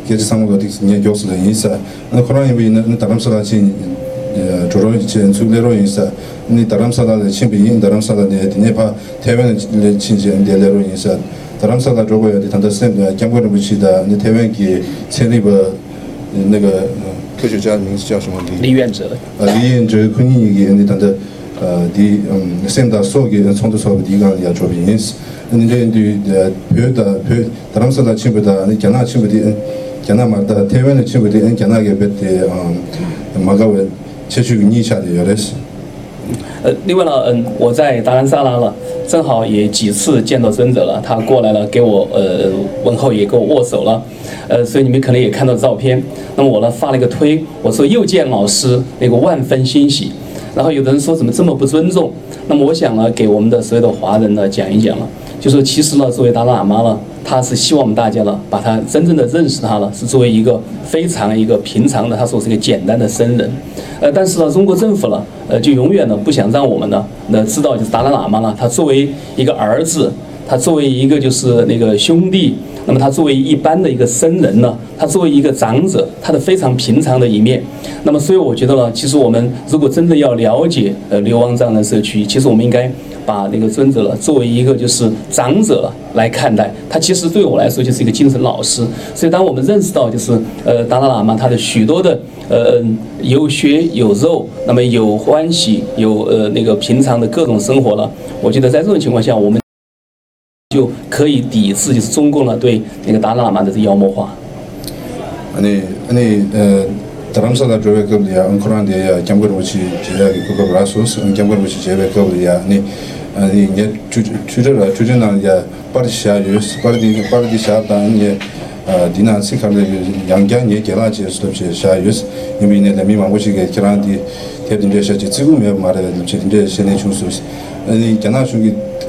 [0.06, 1.68] 给这三个的念教师的意思。
[2.12, 3.60] 那可能因为那那达兰萨拉去
[4.36, 6.08] 呃，主要去处理了意思。
[6.46, 11.18] 你达兰萨拉的亲不因达兰萨拉的，你把台湾的亲戚的来了意思。
[11.60, 15.72] 达兰萨拉周围的他的什么，讲过那么去的，你台湾给成立个
[16.48, 16.84] 那个
[17.42, 18.40] 科学家名字叫什么？
[18.62, 19.10] 李远哲。
[19.38, 21.06] 呃，李远哲可能也你他的呃，第嗯，现在所给创作出来的第一个也作品意思。
[21.06, 21.14] 你这对呃，别的
[27.27, 29.33] 别，达兰萨拉亲不的，你加拿亲不的，
[30.01, 32.71] 加拿嘛的，台湾的亲不的，加拿给别的啊，
[33.43, 33.87] 马高文，
[34.27, 35.53] 切去你下的有的是。
[36.63, 38.73] 呃，另外呢，嗯，我在达兰萨拉了，
[39.07, 42.49] 正好也几次见到尊者了，他过来了，给我呃
[42.83, 44.01] 问候，也给我握手了，
[44.47, 46.01] 呃，所以你们可能也看到照片。
[46.35, 50.11] 那么我呢发了一个推，我说又见老师，那个万分欣喜。
[50.55, 52.11] 然后有的人说怎么这么不尊重？
[52.47, 55.07] 那么我想呢，给我们的所有的华人呢讲一讲了。
[55.39, 63.51] 就说其实呢，作为达赖喇嘛呢，他是希望我们大家呢，把他真正的认识他了，是作为一个非常一个平常的，他说是一个简单的僧人。
[63.99, 70.11] 呃，但是呢，中国政府呢，呃，就永远呢不想让我们呢，那知道就是达赖喇嘛呢，他作为一个儿子，
[70.47, 72.55] 他作为一个就是那个兄弟，
[72.85, 77.63] 那么他作为一般的一个僧人呢，他作为一个长者，他的非常平常的一面。
[78.03, 82.91] 那么所以我觉得呢，其实我们如果真的要了解呃流亡藏人社区，其实我们应该。
[83.25, 88.85] 把那个尊者了作为一个就是长者来看待，他其实对我来说就是一个精神老师。
[89.15, 92.19] 所以当我们认识到就是呃达赖喇嘛他的许多的
[92.49, 92.83] 呃
[93.21, 99.57] 有血有肉，那么有欢喜有呃那个平常的各种生活了，我觉得在这种情况下，我们
[100.73, 104.33] 就可以抵制就是中共了对那个达拉喇嘛的妖魔化。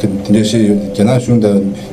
[0.01, 1.47] 跟那些有的跟那些兄弟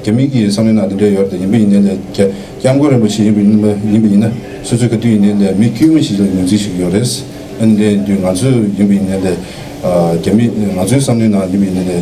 [0.03, 2.29] 跟那些有的有的你们一年的跟
[2.61, 4.19] 跟过的那些有的那么你们一
[4.63, 7.23] 所以这个对你们的每个东西都能进行有的事
[7.59, 8.45] 跟对我就有的事
[8.77, 9.31] 跟你的对
[9.83, 11.41] 我就有的事跟你的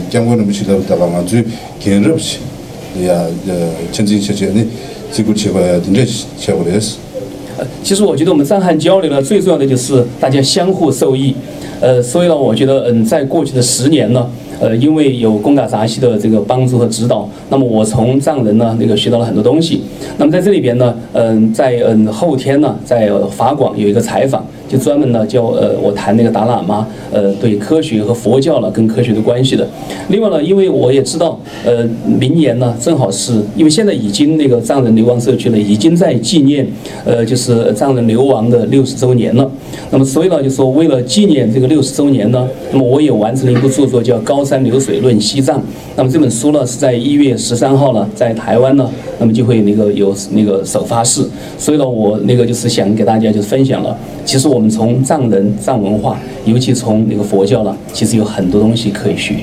[0.10, 2.40] 对我的事跟你的对我就有的事不起
[3.06, 3.14] 呀
[3.48, 3.70] 呃
[5.12, 5.34] 这个
[7.58, 11.36] 呃其实我觉得我们藏汉交流呢最重要的就是大家相互受益。
[11.82, 14.30] 呃所以呢我觉得嗯在过去的十年呢
[14.60, 19.82] 呃，因为有贡嘎扎西的这个帮助和指导，那么我从藏人呢那个学到了很多东西。
[20.18, 29.68] 那么在这里边呢，嗯，在嗯后天呢，在法广有一个采访，就专门呢教呃我谈那个达喇嘛呃对科学和佛教了跟科学的关系的。
[30.10, 36.66] 另外呢，因为我也知道呃明年呢正好是因为现在已经那个藏人流亡社区呢已经在纪念
[37.04, 39.50] 呃就是藏人流亡的六十周年了。
[39.90, 45.58] 那么所以呢就说为了纪念这个六十周年呢，那么我也完成了一部著作叫《高山流水论西藏》。
[46.00, 48.90] 那么这本书呢是在一月十三号呢在台湾呢，
[49.20, 51.22] 那么就会那个有那个首发式。
[51.58, 59.36] 所以呢我那个就是想给大家就是分享了，其实我们从藏人藏文化，尤其从那个佛教呢，其实有很多东西可以学。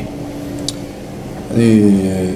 [1.55, 2.31] 你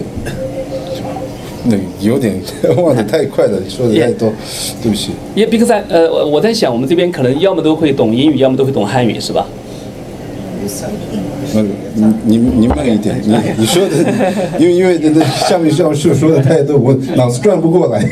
[1.64, 2.38] 那有点
[2.76, 4.30] 忘得太快了，说的太多，
[4.82, 5.12] 对不起。
[5.34, 9.46] 也 because I 呃我我在想我们这边可能要么都会懂英语，要么都会懂汉语，是吧？
[11.52, 11.62] 那
[12.24, 13.96] 你你你慢一点， 你你说的，
[14.58, 18.04] 因为因为那那下面教授说的太多，我脑子转不过来。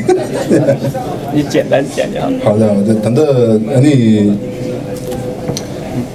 [1.33, 3.23] 你简单讲讲好的，好的，等到
[3.81, 4.33] 你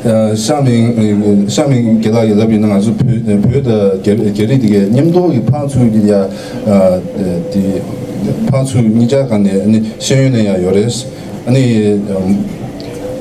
[0.05, 6.27] 呃下面呃下面给到那边那个是配呃配的给给你这个你们都有判出的呀
[6.67, 7.61] 呃呃的
[8.51, 11.07] 判出你家看的你先用的呀有的是，
[11.47, 12.37] 你嗯。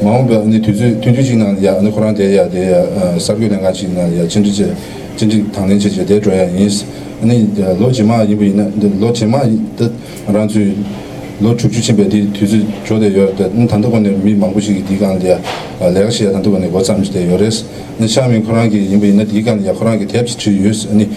[0.03, 4.65] 마음 그 근데 뒤주 뒤주지는 야 어느 그런 데야 돼 사교랑 같이 있는 야 진짜
[5.17, 6.85] 진짜 당연 진짜 대줘야 인스
[7.23, 9.43] 아니 로지마 이부 있는 로지마
[9.77, 9.91] 더
[10.33, 10.75] 란주
[11.41, 15.41] 로 주주친배디 뒤주 줘대 요데 단도건에 미 망부식이 디간데
[15.81, 17.65] 레가시야 단도건에 뭐 잠시대 요레스
[17.99, 21.09] 네 샤민 그런게 이부 있는 디간 야 그런게 대비치 주유스 아니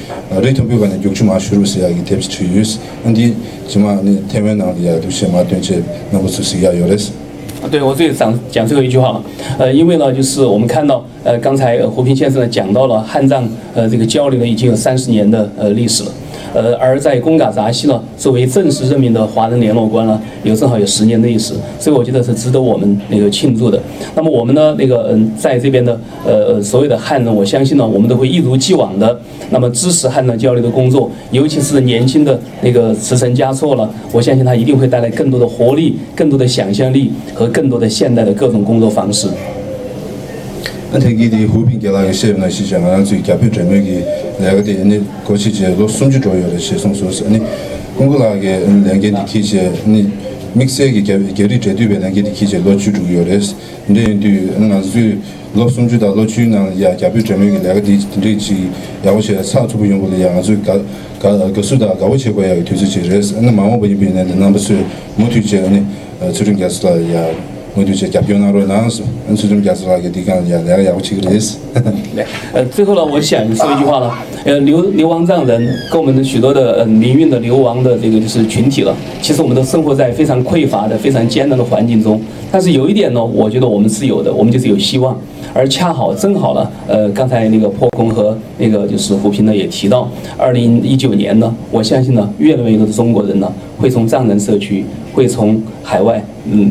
[7.71, 9.23] 对我最想讲最后一句话了，
[9.59, 16.11] 呃，因为呢，就是我们看到，呃，刚才胡平先生呢讲到了汉藏，呃，这个交流呢已经有三十年的呃历史了。
[16.55, 23.81] 呃，而在贡嘎扎西呢，作为正式任命的华人联络官呢，有正好有十年的历史，所以我觉得是值得我们那个庆祝的。
[24.15, 29.19] 那么我们呢，那个嗯，在这边的呃所有的汉人，我相信呢，我们都会一如既往的，
[29.51, 39.29] 那么支持汉藏交流的工作，尤其是年轻的那个慈城嘉措了，我相信他一定会带来更多的活力、更多的想象力和更多的现代的各种工作方式。
[40.94, 44.04] 안테기디 후빈게라 시험나 시장 안 주의 개표 제목이
[44.40, 47.40] 내가 돼 있는 것이 이제 로 숨주 조여를 시송소스 아니
[47.98, 50.12] 공부하게 랭게디 키제 아니
[50.54, 51.02] 믹스에게
[51.34, 53.56] 게리 제두베 랭게디 키제 로 주주요레스
[53.88, 55.18] 근데 이 나주
[55.56, 58.70] 로 숨주다 로 주나 야 개표 제목이 내가 돼 있지
[59.06, 60.78] 야고시 사투부 연구를 야 아주 가
[61.22, 64.84] 가수다 가오체 거야 뒤지지레스 아니 마모 보니 비는 넘버스
[65.16, 67.32] 모티제 아니 주rin 게스라 야
[67.76, 71.58] 모두 제 답변하러 나와서 안수좀 가서하게 디간 야 내가 야고 치그레스
[72.14, 74.14] 对，呃，最后呢，我想说一句话了，
[74.44, 82.20] 呃，流流亡藏人跟我们的许多的呃民运的流亡的这个就是群体了，其实我们都生活在非常匮乏的、非常艰难的环境中。
[82.52, 85.18] 但是有一点呢，我觉得我们是有的，我们就是有希望。
[85.54, 96.70] 而恰好正好呢，呃，刚才那个破空和那个就是胡平呢也提到，二零一九年呢，我相信呢，越来越多的中国人呢会从藏人社区，会从海外，嗯。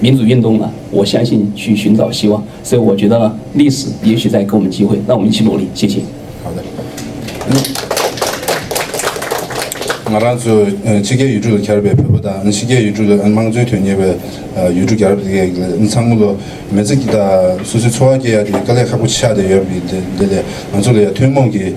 [0.00, 5.66] 民主运动呢，我相信去寻找希望，所以我觉得呢，历史也许在给我们机会，让我们一起努力。
[5.74, 6.00] 谢谢。
[6.44, 6.62] 好的。
[10.10, 14.18] 나란조 지게 유주 결배 표보다 안식의 유주 안망조 되니베
[14.74, 16.38] 유주 결배의 인상물로
[16.70, 18.52] 매직이다 수수 초하게 해야 돼.
[18.66, 19.42] 그래 갖고 치야 돼.
[20.18, 21.76] 근데 안조려 퇴몽기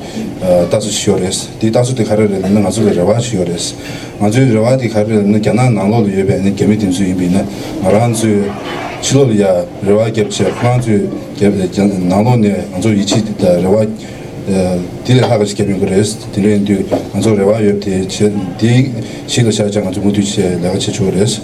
[0.69, 1.59] 다수 시오레스.
[1.59, 3.75] 디 다수 때 가르를 있는 안조려 저와 시오레스.
[4.19, 7.45] 안조려 저와 디 가르를 있는 게나 나로도 예배 있는 개미딘 수입이나
[7.83, 8.27] 나란조
[9.01, 11.69] 치로야 저와 겹쳐 프랑스 개배
[12.07, 13.85] 나로네 안조 이치다 저와
[15.04, 18.92] 딜레 하가시 개빈 그래스 딜레인디 안조 레와 옆에 디
[19.26, 21.40] 시도 시장 안조 모두 제 내가 제초 그래스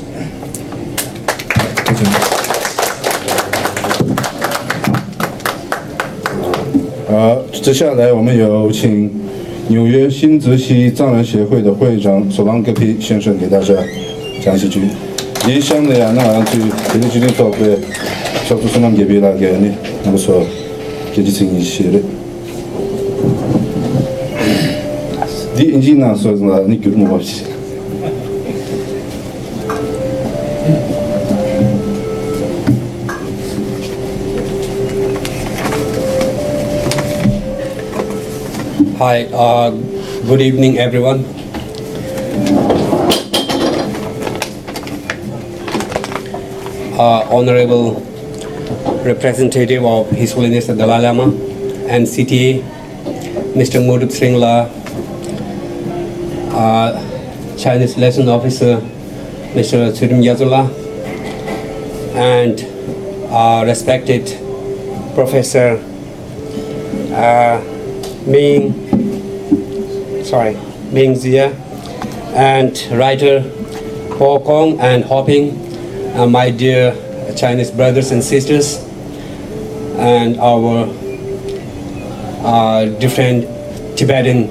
[7.08, 9.10] 好，接下来我们有请
[9.68, 13.74] 纽约新泽西藏人协会的会长索朗格皮先生给大家
[14.42, 14.80] 讲几句。
[15.46, 16.52] 你想的呀，那样就
[16.92, 17.76] 给你决定做个
[18.48, 19.70] 小组索朗格皮那个呢，
[20.04, 20.42] 那个说
[21.14, 21.60] 给你请
[38.99, 39.71] Hi, uh,
[40.29, 41.25] good evening everyone.
[47.01, 47.93] Uh, honorable
[49.03, 51.23] representative of His Holiness the Dalai Lama
[51.89, 52.61] and CTA,
[53.57, 53.81] Mr.
[53.81, 54.76] Murud Singhla
[56.57, 58.77] uh, Chinese liaison officer,
[59.53, 59.91] Mr.
[59.93, 60.65] Tsurim Yazula,
[62.15, 62.57] and
[63.31, 64.25] uh, respected
[65.13, 65.77] Professor
[67.13, 67.61] uh,
[68.25, 68.73] Ming,
[70.25, 70.55] sorry,
[70.91, 71.53] Ming Xia,
[72.33, 73.43] and writer
[74.17, 75.51] Paul Kong and Hu Ping,
[76.17, 76.95] and my dear
[77.35, 78.83] Chinese brothers and sisters,
[79.97, 80.89] and our
[82.41, 83.45] uh, different
[83.97, 84.49] Tibetan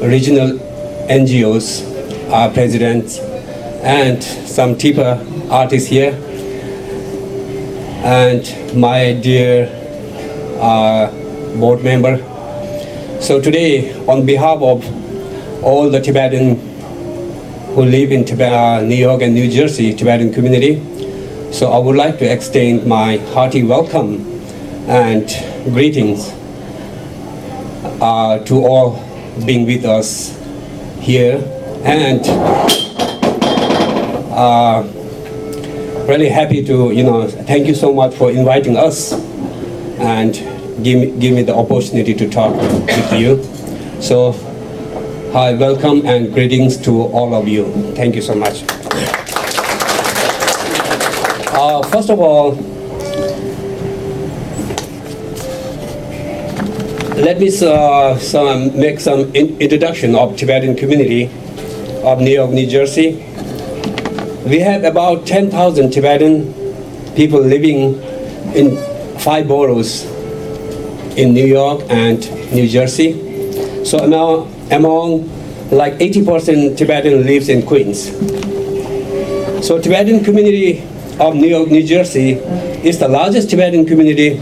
[0.00, 0.67] regional
[1.08, 3.18] NGOs, our presidents,
[3.82, 6.12] and some Tipa artists here,
[8.04, 8.44] and
[8.78, 9.68] my dear
[10.60, 11.10] uh,
[11.58, 12.18] board member.
[13.20, 14.84] So today, on behalf of
[15.64, 16.56] all the Tibetan
[17.74, 20.82] who live in Tibet, uh, New York and New Jersey Tibetan community,
[21.52, 24.26] so I would like to extend my hearty welcome
[24.88, 25.26] and
[25.72, 26.28] greetings
[28.00, 29.02] uh, to all
[29.46, 30.37] being with us
[31.00, 31.42] here
[31.84, 32.20] and
[34.34, 34.82] uh,
[36.08, 39.12] really happy to you know thank you so much for inviting us
[39.98, 40.34] and
[40.84, 43.42] give me, give me the opportunity to talk with you.
[44.00, 44.32] So
[45.32, 47.72] hi welcome and greetings to all of you.
[47.94, 48.64] Thank you so much.
[51.52, 52.77] Uh, first of all
[57.18, 61.24] let me uh, some, make some in- introduction of Tibetan community
[62.04, 63.14] of New York, New Jersey.
[64.46, 66.54] We have about 10,000 Tibetan
[67.16, 68.00] people living
[68.54, 68.76] in
[69.18, 70.04] five boroughs
[71.16, 72.20] in New York and
[72.52, 73.84] New Jersey.
[73.84, 75.28] So now among
[75.70, 78.10] like 80% Tibetan lives in Queens.
[79.66, 80.84] So Tibetan community
[81.18, 82.34] of New York, New Jersey
[82.86, 84.40] is the largest Tibetan community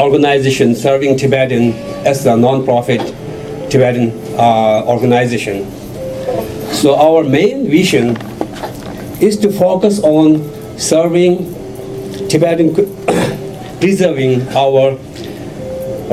[0.00, 1.72] organization serving Tibetan
[2.06, 3.00] as a non-profit
[3.70, 5.70] Tibetan uh, organization.
[6.72, 8.16] So our main vision
[9.20, 10.40] is to focus on
[10.78, 11.44] serving
[12.28, 12.74] Tibetan,
[13.80, 14.96] preserving our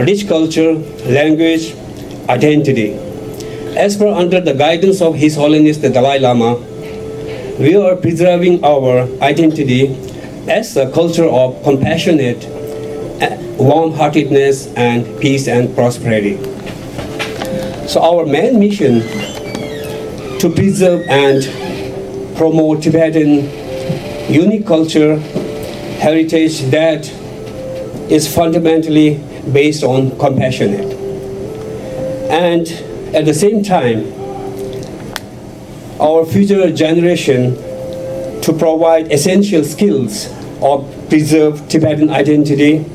[0.03, 0.73] rich culture,
[1.05, 1.73] language,
[2.29, 2.93] identity.
[3.77, 6.55] As per under the guidance of His Holiness the Dalai Lama,
[7.59, 9.95] we are preserving our identity
[10.47, 12.45] as a culture of compassionate
[13.57, 16.37] warm-heartedness and peace and prosperity.
[17.87, 19.01] So our main mission
[20.39, 21.43] to preserve and
[22.37, 23.49] promote Tibetan
[24.31, 25.17] unique culture,
[25.99, 27.09] heritage that
[28.11, 30.93] is fundamentally based on compassionate.
[32.29, 32.67] And
[33.15, 34.13] at the same time,
[35.99, 37.55] our future generation
[38.41, 40.27] to provide essential skills
[40.61, 42.85] of preserve Tibetan identity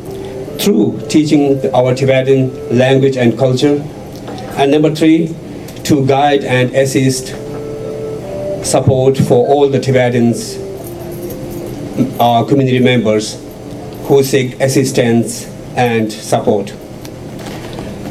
[0.62, 3.82] through teaching our Tibetan language and culture.
[4.56, 5.34] And number three,
[5.84, 7.34] to guide and assist
[8.64, 10.56] support for all the Tibetans,
[12.20, 13.42] uh, community members
[14.04, 15.46] who seek assistance
[15.76, 16.68] and support.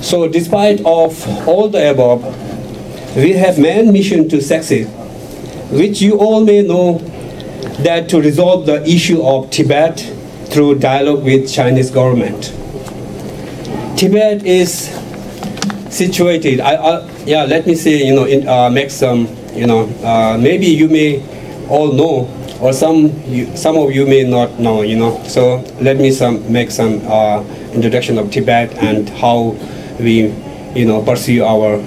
[0.02, 2.22] So despite of all the above,
[3.16, 4.88] we have main mission to succeed,
[5.72, 6.97] which you all may know
[7.84, 9.99] that to resolve the issue of Tibet
[10.52, 12.54] through dialogue with Chinese government.
[13.97, 14.89] Tibet is
[15.89, 16.60] situated.
[16.60, 20.38] I, I, yeah, let me say, you know, in, uh, make some, you know, uh,
[20.38, 21.24] maybe you may
[21.70, 22.28] all know,
[22.60, 25.24] or some you, some of you may not know, you know.
[25.24, 27.43] So let me some make some uh,
[27.74, 29.56] introduction of Tibet and how
[29.99, 30.34] we,
[30.76, 31.78] you know, pursue our,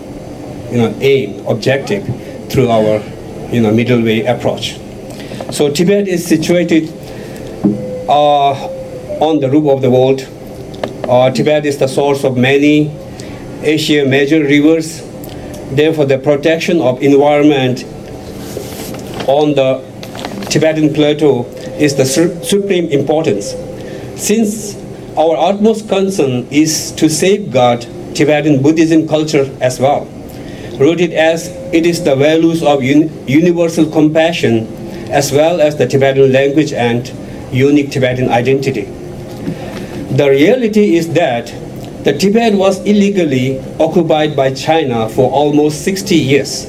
[0.70, 2.04] you know, aim, objective
[2.50, 3.02] through our,
[3.52, 4.78] you know, middle way approach.
[5.50, 6.88] So Tibet is situated
[8.08, 10.26] on the roof of the world.
[11.08, 12.88] Uh, Tibet is the source of many
[13.62, 15.02] Asia major rivers.
[15.72, 17.84] Therefore, the protection of environment
[19.26, 19.82] on the
[20.50, 21.44] Tibetan plateau
[21.78, 23.54] is the su- supreme importance.
[24.16, 24.76] Since
[25.16, 30.04] our utmost concern is to safeguard Tibetan Buddhism culture as well,
[30.78, 34.66] rooted as it is the values of un- universal compassion
[35.10, 37.10] as well as the Tibetan language and
[37.54, 38.82] unique Tibetan identity.
[40.16, 41.46] The reality is that
[42.04, 46.66] the Tibet was illegally occupied by China for almost 60 years.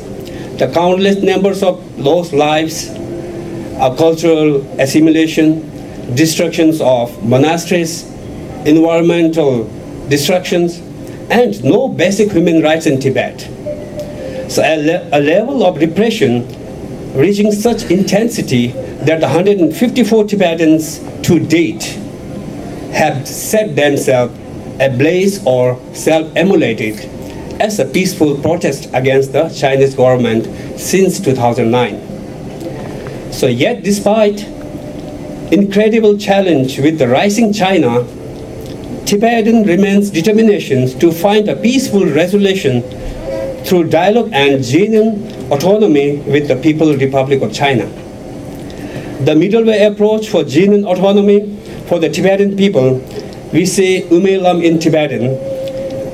[0.58, 8.04] The countless numbers of lost lives, a cultural assimilation, destructions of monasteries,
[8.66, 9.66] environmental
[10.08, 10.80] destructions,
[11.30, 13.42] and no basic human rights in Tibet.
[14.50, 16.48] So a, le- a level of repression
[17.14, 18.74] reaching such intensity
[19.06, 21.84] that 154 Tibetans to date
[22.92, 24.38] have set themselves
[24.80, 27.00] ablaze or self-immolated
[27.62, 30.46] as a peaceful protest against the Chinese government
[30.80, 33.32] since 2009.
[33.32, 34.44] So yet despite
[35.52, 38.06] incredible challenge with the rising China,
[39.06, 42.82] Tibetan remains determination to find a peaceful resolution
[43.64, 47.88] through dialogue and genuine autonomy with the People's Republic of China.
[49.20, 51.58] The middle way approach for genuine autonomy
[51.88, 53.00] for the Tibetan people,
[53.54, 55.30] we say Ume Lam in Tibetan,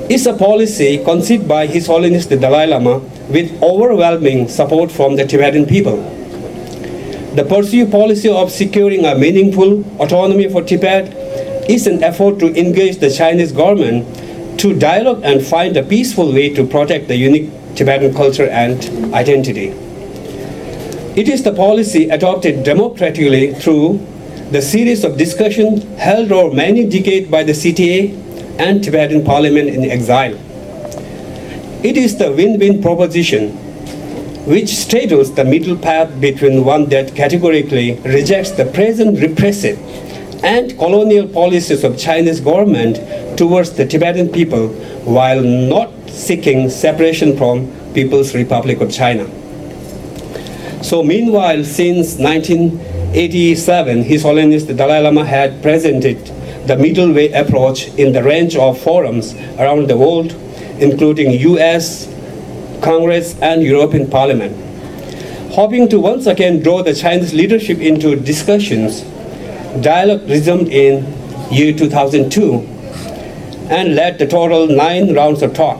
[0.08, 2.98] is a policy conceived by His Holiness the Dalai Lama
[3.28, 5.96] with overwhelming support from the Tibetan people.
[7.34, 11.12] The pursued policy of securing a meaningful autonomy for Tibet
[11.68, 14.06] is an effort to engage the Chinese government
[14.60, 19.74] to dialogue and find a peaceful way to protect the unique Tibetan culture and identity.
[21.14, 24.00] It is the policy adopted democratically through
[24.50, 29.84] the series of discussions held over many decades by the CTA and Tibetan parliament in
[29.90, 30.32] exile.
[31.84, 33.50] It is the win-win proposition
[34.46, 39.78] which straddles the middle path between one that categorically rejects the present repressive
[40.42, 42.96] and colonial policies of Chinese government
[43.36, 44.68] towards the Tibetan people
[45.04, 49.30] while not seeking separation from People's Republic of China.
[50.82, 56.18] So meanwhile, since 1987, His Holiness the Dalai Lama had presented
[56.66, 60.32] the middle way approach in the range of forums around the world,
[60.78, 62.06] including US,
[62.82, 64.56] Congress, and European Parliament.
[65.52, 69.02] Hoping to once again draw the Chinese leadership into discussions,
[69.82, 71.06] dialogue resumed in
[71.52, 72.54] year 2002
[73.70, 75.78] and led the total nine rounds of talk.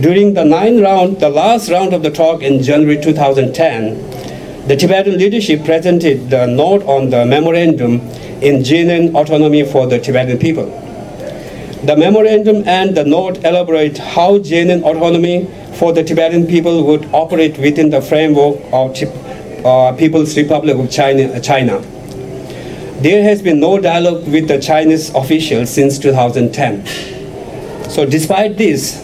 [0.00, 4.09] During the nine round, the last round of the talk in January 2010,
[4.66, 8.00] the Tibetan leadership presented the note on the memorandum
[8.42, 10.66] in genuine autonomy for the Tibetan people.
[11.84, 17.56] The memorandum and the note elaborate how genuine autonomy for the Tibetan people would operate
[17.58, 18.94] within the framework of
[19.64, 21.80] uh, People's Republic of China, China.
[23.00, 26.84] There has been no dialogue with the Chinese officials since 2010.
[27.88, 29.00] So despite this,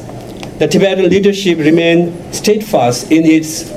[0.59, 3.70] the Tibetan leadership remained steadfast in its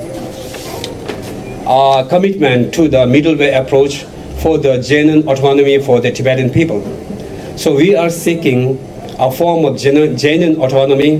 [1.70, 4.02] uh, commitment to the middle way approach
[4.42, 6.80] for the genuine autonomy for the Tibetan people.
[7.56, 8.76] So we are seeking
[9.20, 11.18] a form of genuine autonomy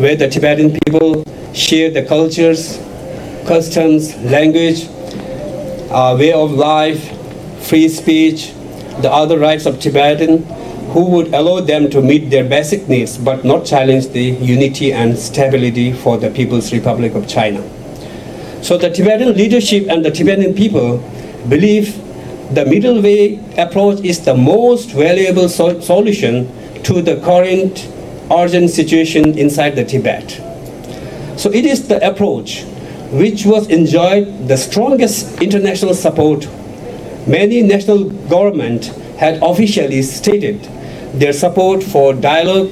[0.00, 1.22] where the Tibetan people
[1.52, 2.78] share the cultures,
[3.46, 4.86] customs, language,
[5.90, 7.02] uh, way of life,
[7.68, 8.54] free speech,
[9.02, 10.44] the other rights of Tibetan,
[10.94, 15.18] who would allow them to meet their basic needs but not challenge the unity and
[15.18, 17.62] stability for the People's Republic of China.
[18.62, 20.98] So the Tibetan leadership and the Tibetan people
[21.48, 21.96] believe
[22.54, 26.50] the middle way approach is the most valuable so- solution
[26.82, 27.88] to the current
[28.30, 30.40] urgent situation inside the Tibet.
[31.36, 32.62] So it is the approach
[33.12, 36.46] which was enjoyed the strongest international support.
[37.26, 40.62] Many national governments had officially stated
[41.14, 42.70] their support for dialogue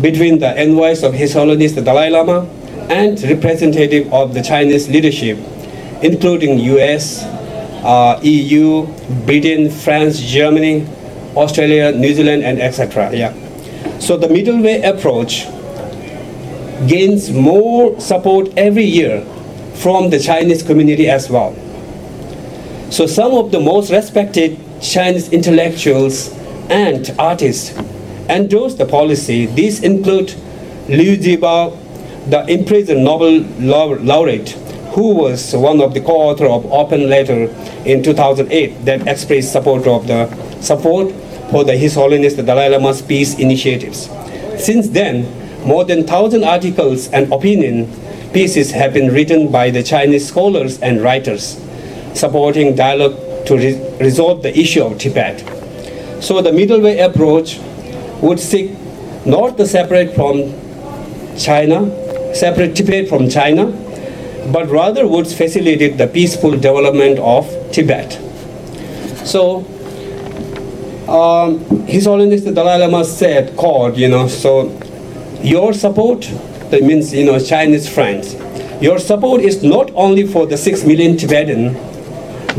[0.00, 2.46] between the envoys of His Holiness the Dalai Lama
[2.90, 5.38] and representative of the Chinese leadership,
[6.02, 7.24] including US,
[7.84, 8.86] uh, EU,
[9.24, 10.86] Britain, France, Germany,
[11.36, 13.14] Australia, New Zealand, and etc.
[13.14, 13.34] Yeah.
[13.98, 15.46] So the middle way approach
[16.86, 19.24] gains more support every year
[19.74, 21.54] from the Chinese community as well.
[22.90, 26.32] So some of the most respected Chinese intellectuals
[26.70, 27.76] and artists
[28.28, 29.46] endorse the policy.
[29.46, 30.34] These include
[30.88, 31.85] Liu Xiaobo,
[32.28, 33.40] the imprisoned Nobel
[34.02, 34.50] laureate,
[34.94, 37.44] who was one of the co-author of Open Letter
[37.84, 40.26] in 2008 that expressed support of the
[40.60, 41.12] support
[41.50, 44.08] for the His Holiness the Dalai Lama's peace initiatives.
[44.58, 45.24] Since then,
[45.64, 47.92] more than 1,000 articles and opinion
[48.32, 51.60] pieces have been written by the Chinese scholars and writers
[52.14, 53.16] supporting dialogue
[53.46, 55.40] to re- resolve the issue of Tibet.
[56.22, 57.58] So the middle way approach
[58.20, 58.72] would seek
[59.26, 60.54] not to separate from
[61.38, 61.84] China,
[62.38, 63.66] separate Tibet from China,
[64.52, 68.12] but rather would facilitate the peaceful development of Tibet.
[69.26, 69.64] So
[71.08, 74.78] um, His Holiness the Dalai Lama said, called, you know, so
[75.42, 76.22] your support,
[76.70, 78.34] that means, you know, Chinese friends,
[78.82, 81.74] your support is not only for the six million Tibetan,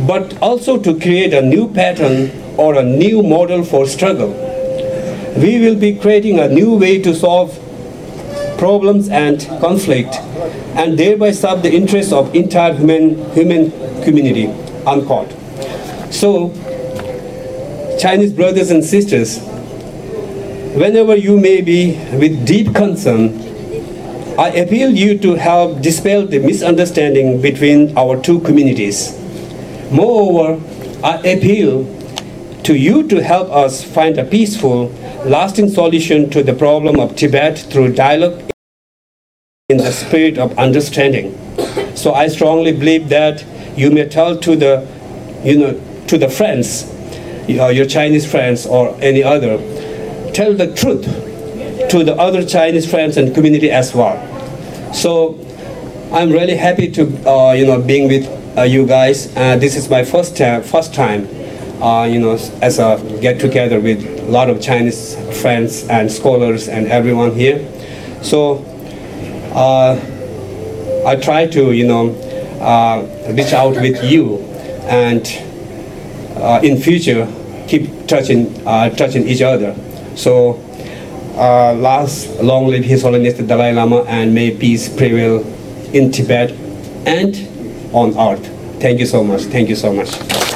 [0.07, 4.31] but also to create a new pattern or a new model for struggle.
[5.37, 7.57] We will be creating a new way to solve
[8.57, 10.15] problems and conflict,
[10.75, 13.71] and thereby serve the interests of entire human human
[14.03, 14.47] community.
[14.85, 15.31] Unquote.
[16.13, 16.53] So,
[17.99, 19.39] Chinese brothers and sisters,
[20.75, 23.47] whenever you may be with deep concern,
[24.39, 29.17] I appeal you to help dispel the misunderstanding between our two communities.
[29.91, 30.61] Moreover,
[31.03, 31.85] I appeal
[32.63, 34.89] to you to help us find a peaceful,
[35.29, 38.43] lasting solution to the problem of Tibet through dialogue
[39.69, 41.37] in the spirit of understanding.
[41.95, 43.45] So I strongly believe that
[43.77, 44.87] you may tell to the,
[45.43, 46.91] you know, to the friends,
[47.47, 49.57] you know, your Chinese friends or any other,
[50.33, 51.05] tell the truth
[51.89, 54.15] to the other Chinese friends and community as well.
[54.93, 55.37] So
[56.11, 58.25] I'm really happy to, uh, you know, being with
[58.57, 59.35] uh, you guys.
[59.35, 61.27] Uh, this is my first time, first time,
[61.81, 66.67] uh, you know, as a get together with a lot of Chinese friends and scholars
[66.67, 67.67] and everyone here.
[68.21, 68.65] So
[69.53, 69.99] uh,
[71.05, 72.09] I try to, you know,
[72.59, 74.37] uh, reach out with you,
[74.87, 75.25] and
[76.37, 77.27] uh, in future
[77.67, 79.75] keep touching, uh, touching each other.
[80.15, 80.59] So,
[81.35, 85.45] uh, last, long live His Holiness the Dalai Lama, and may peace prevail
[85.93, 86.51] in Tibet
[87.05, 87.35] and
[87.93, 88.45] on earth.
[88.81, 89.41] Thank you so much.
[89.43, 90.46] Thank you so much.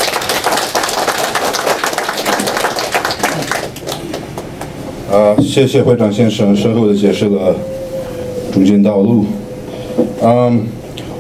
[5.12, 7.54] 啊，谢谢会长先生深厚的解释了
[8.54, 9.26] 中间道路。
[10.24, 10.64] 嗯，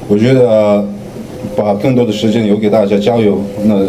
[0.07, 0.81] 我觉得、
[1.57, 3.85] 把更多的时间留给大家交流，那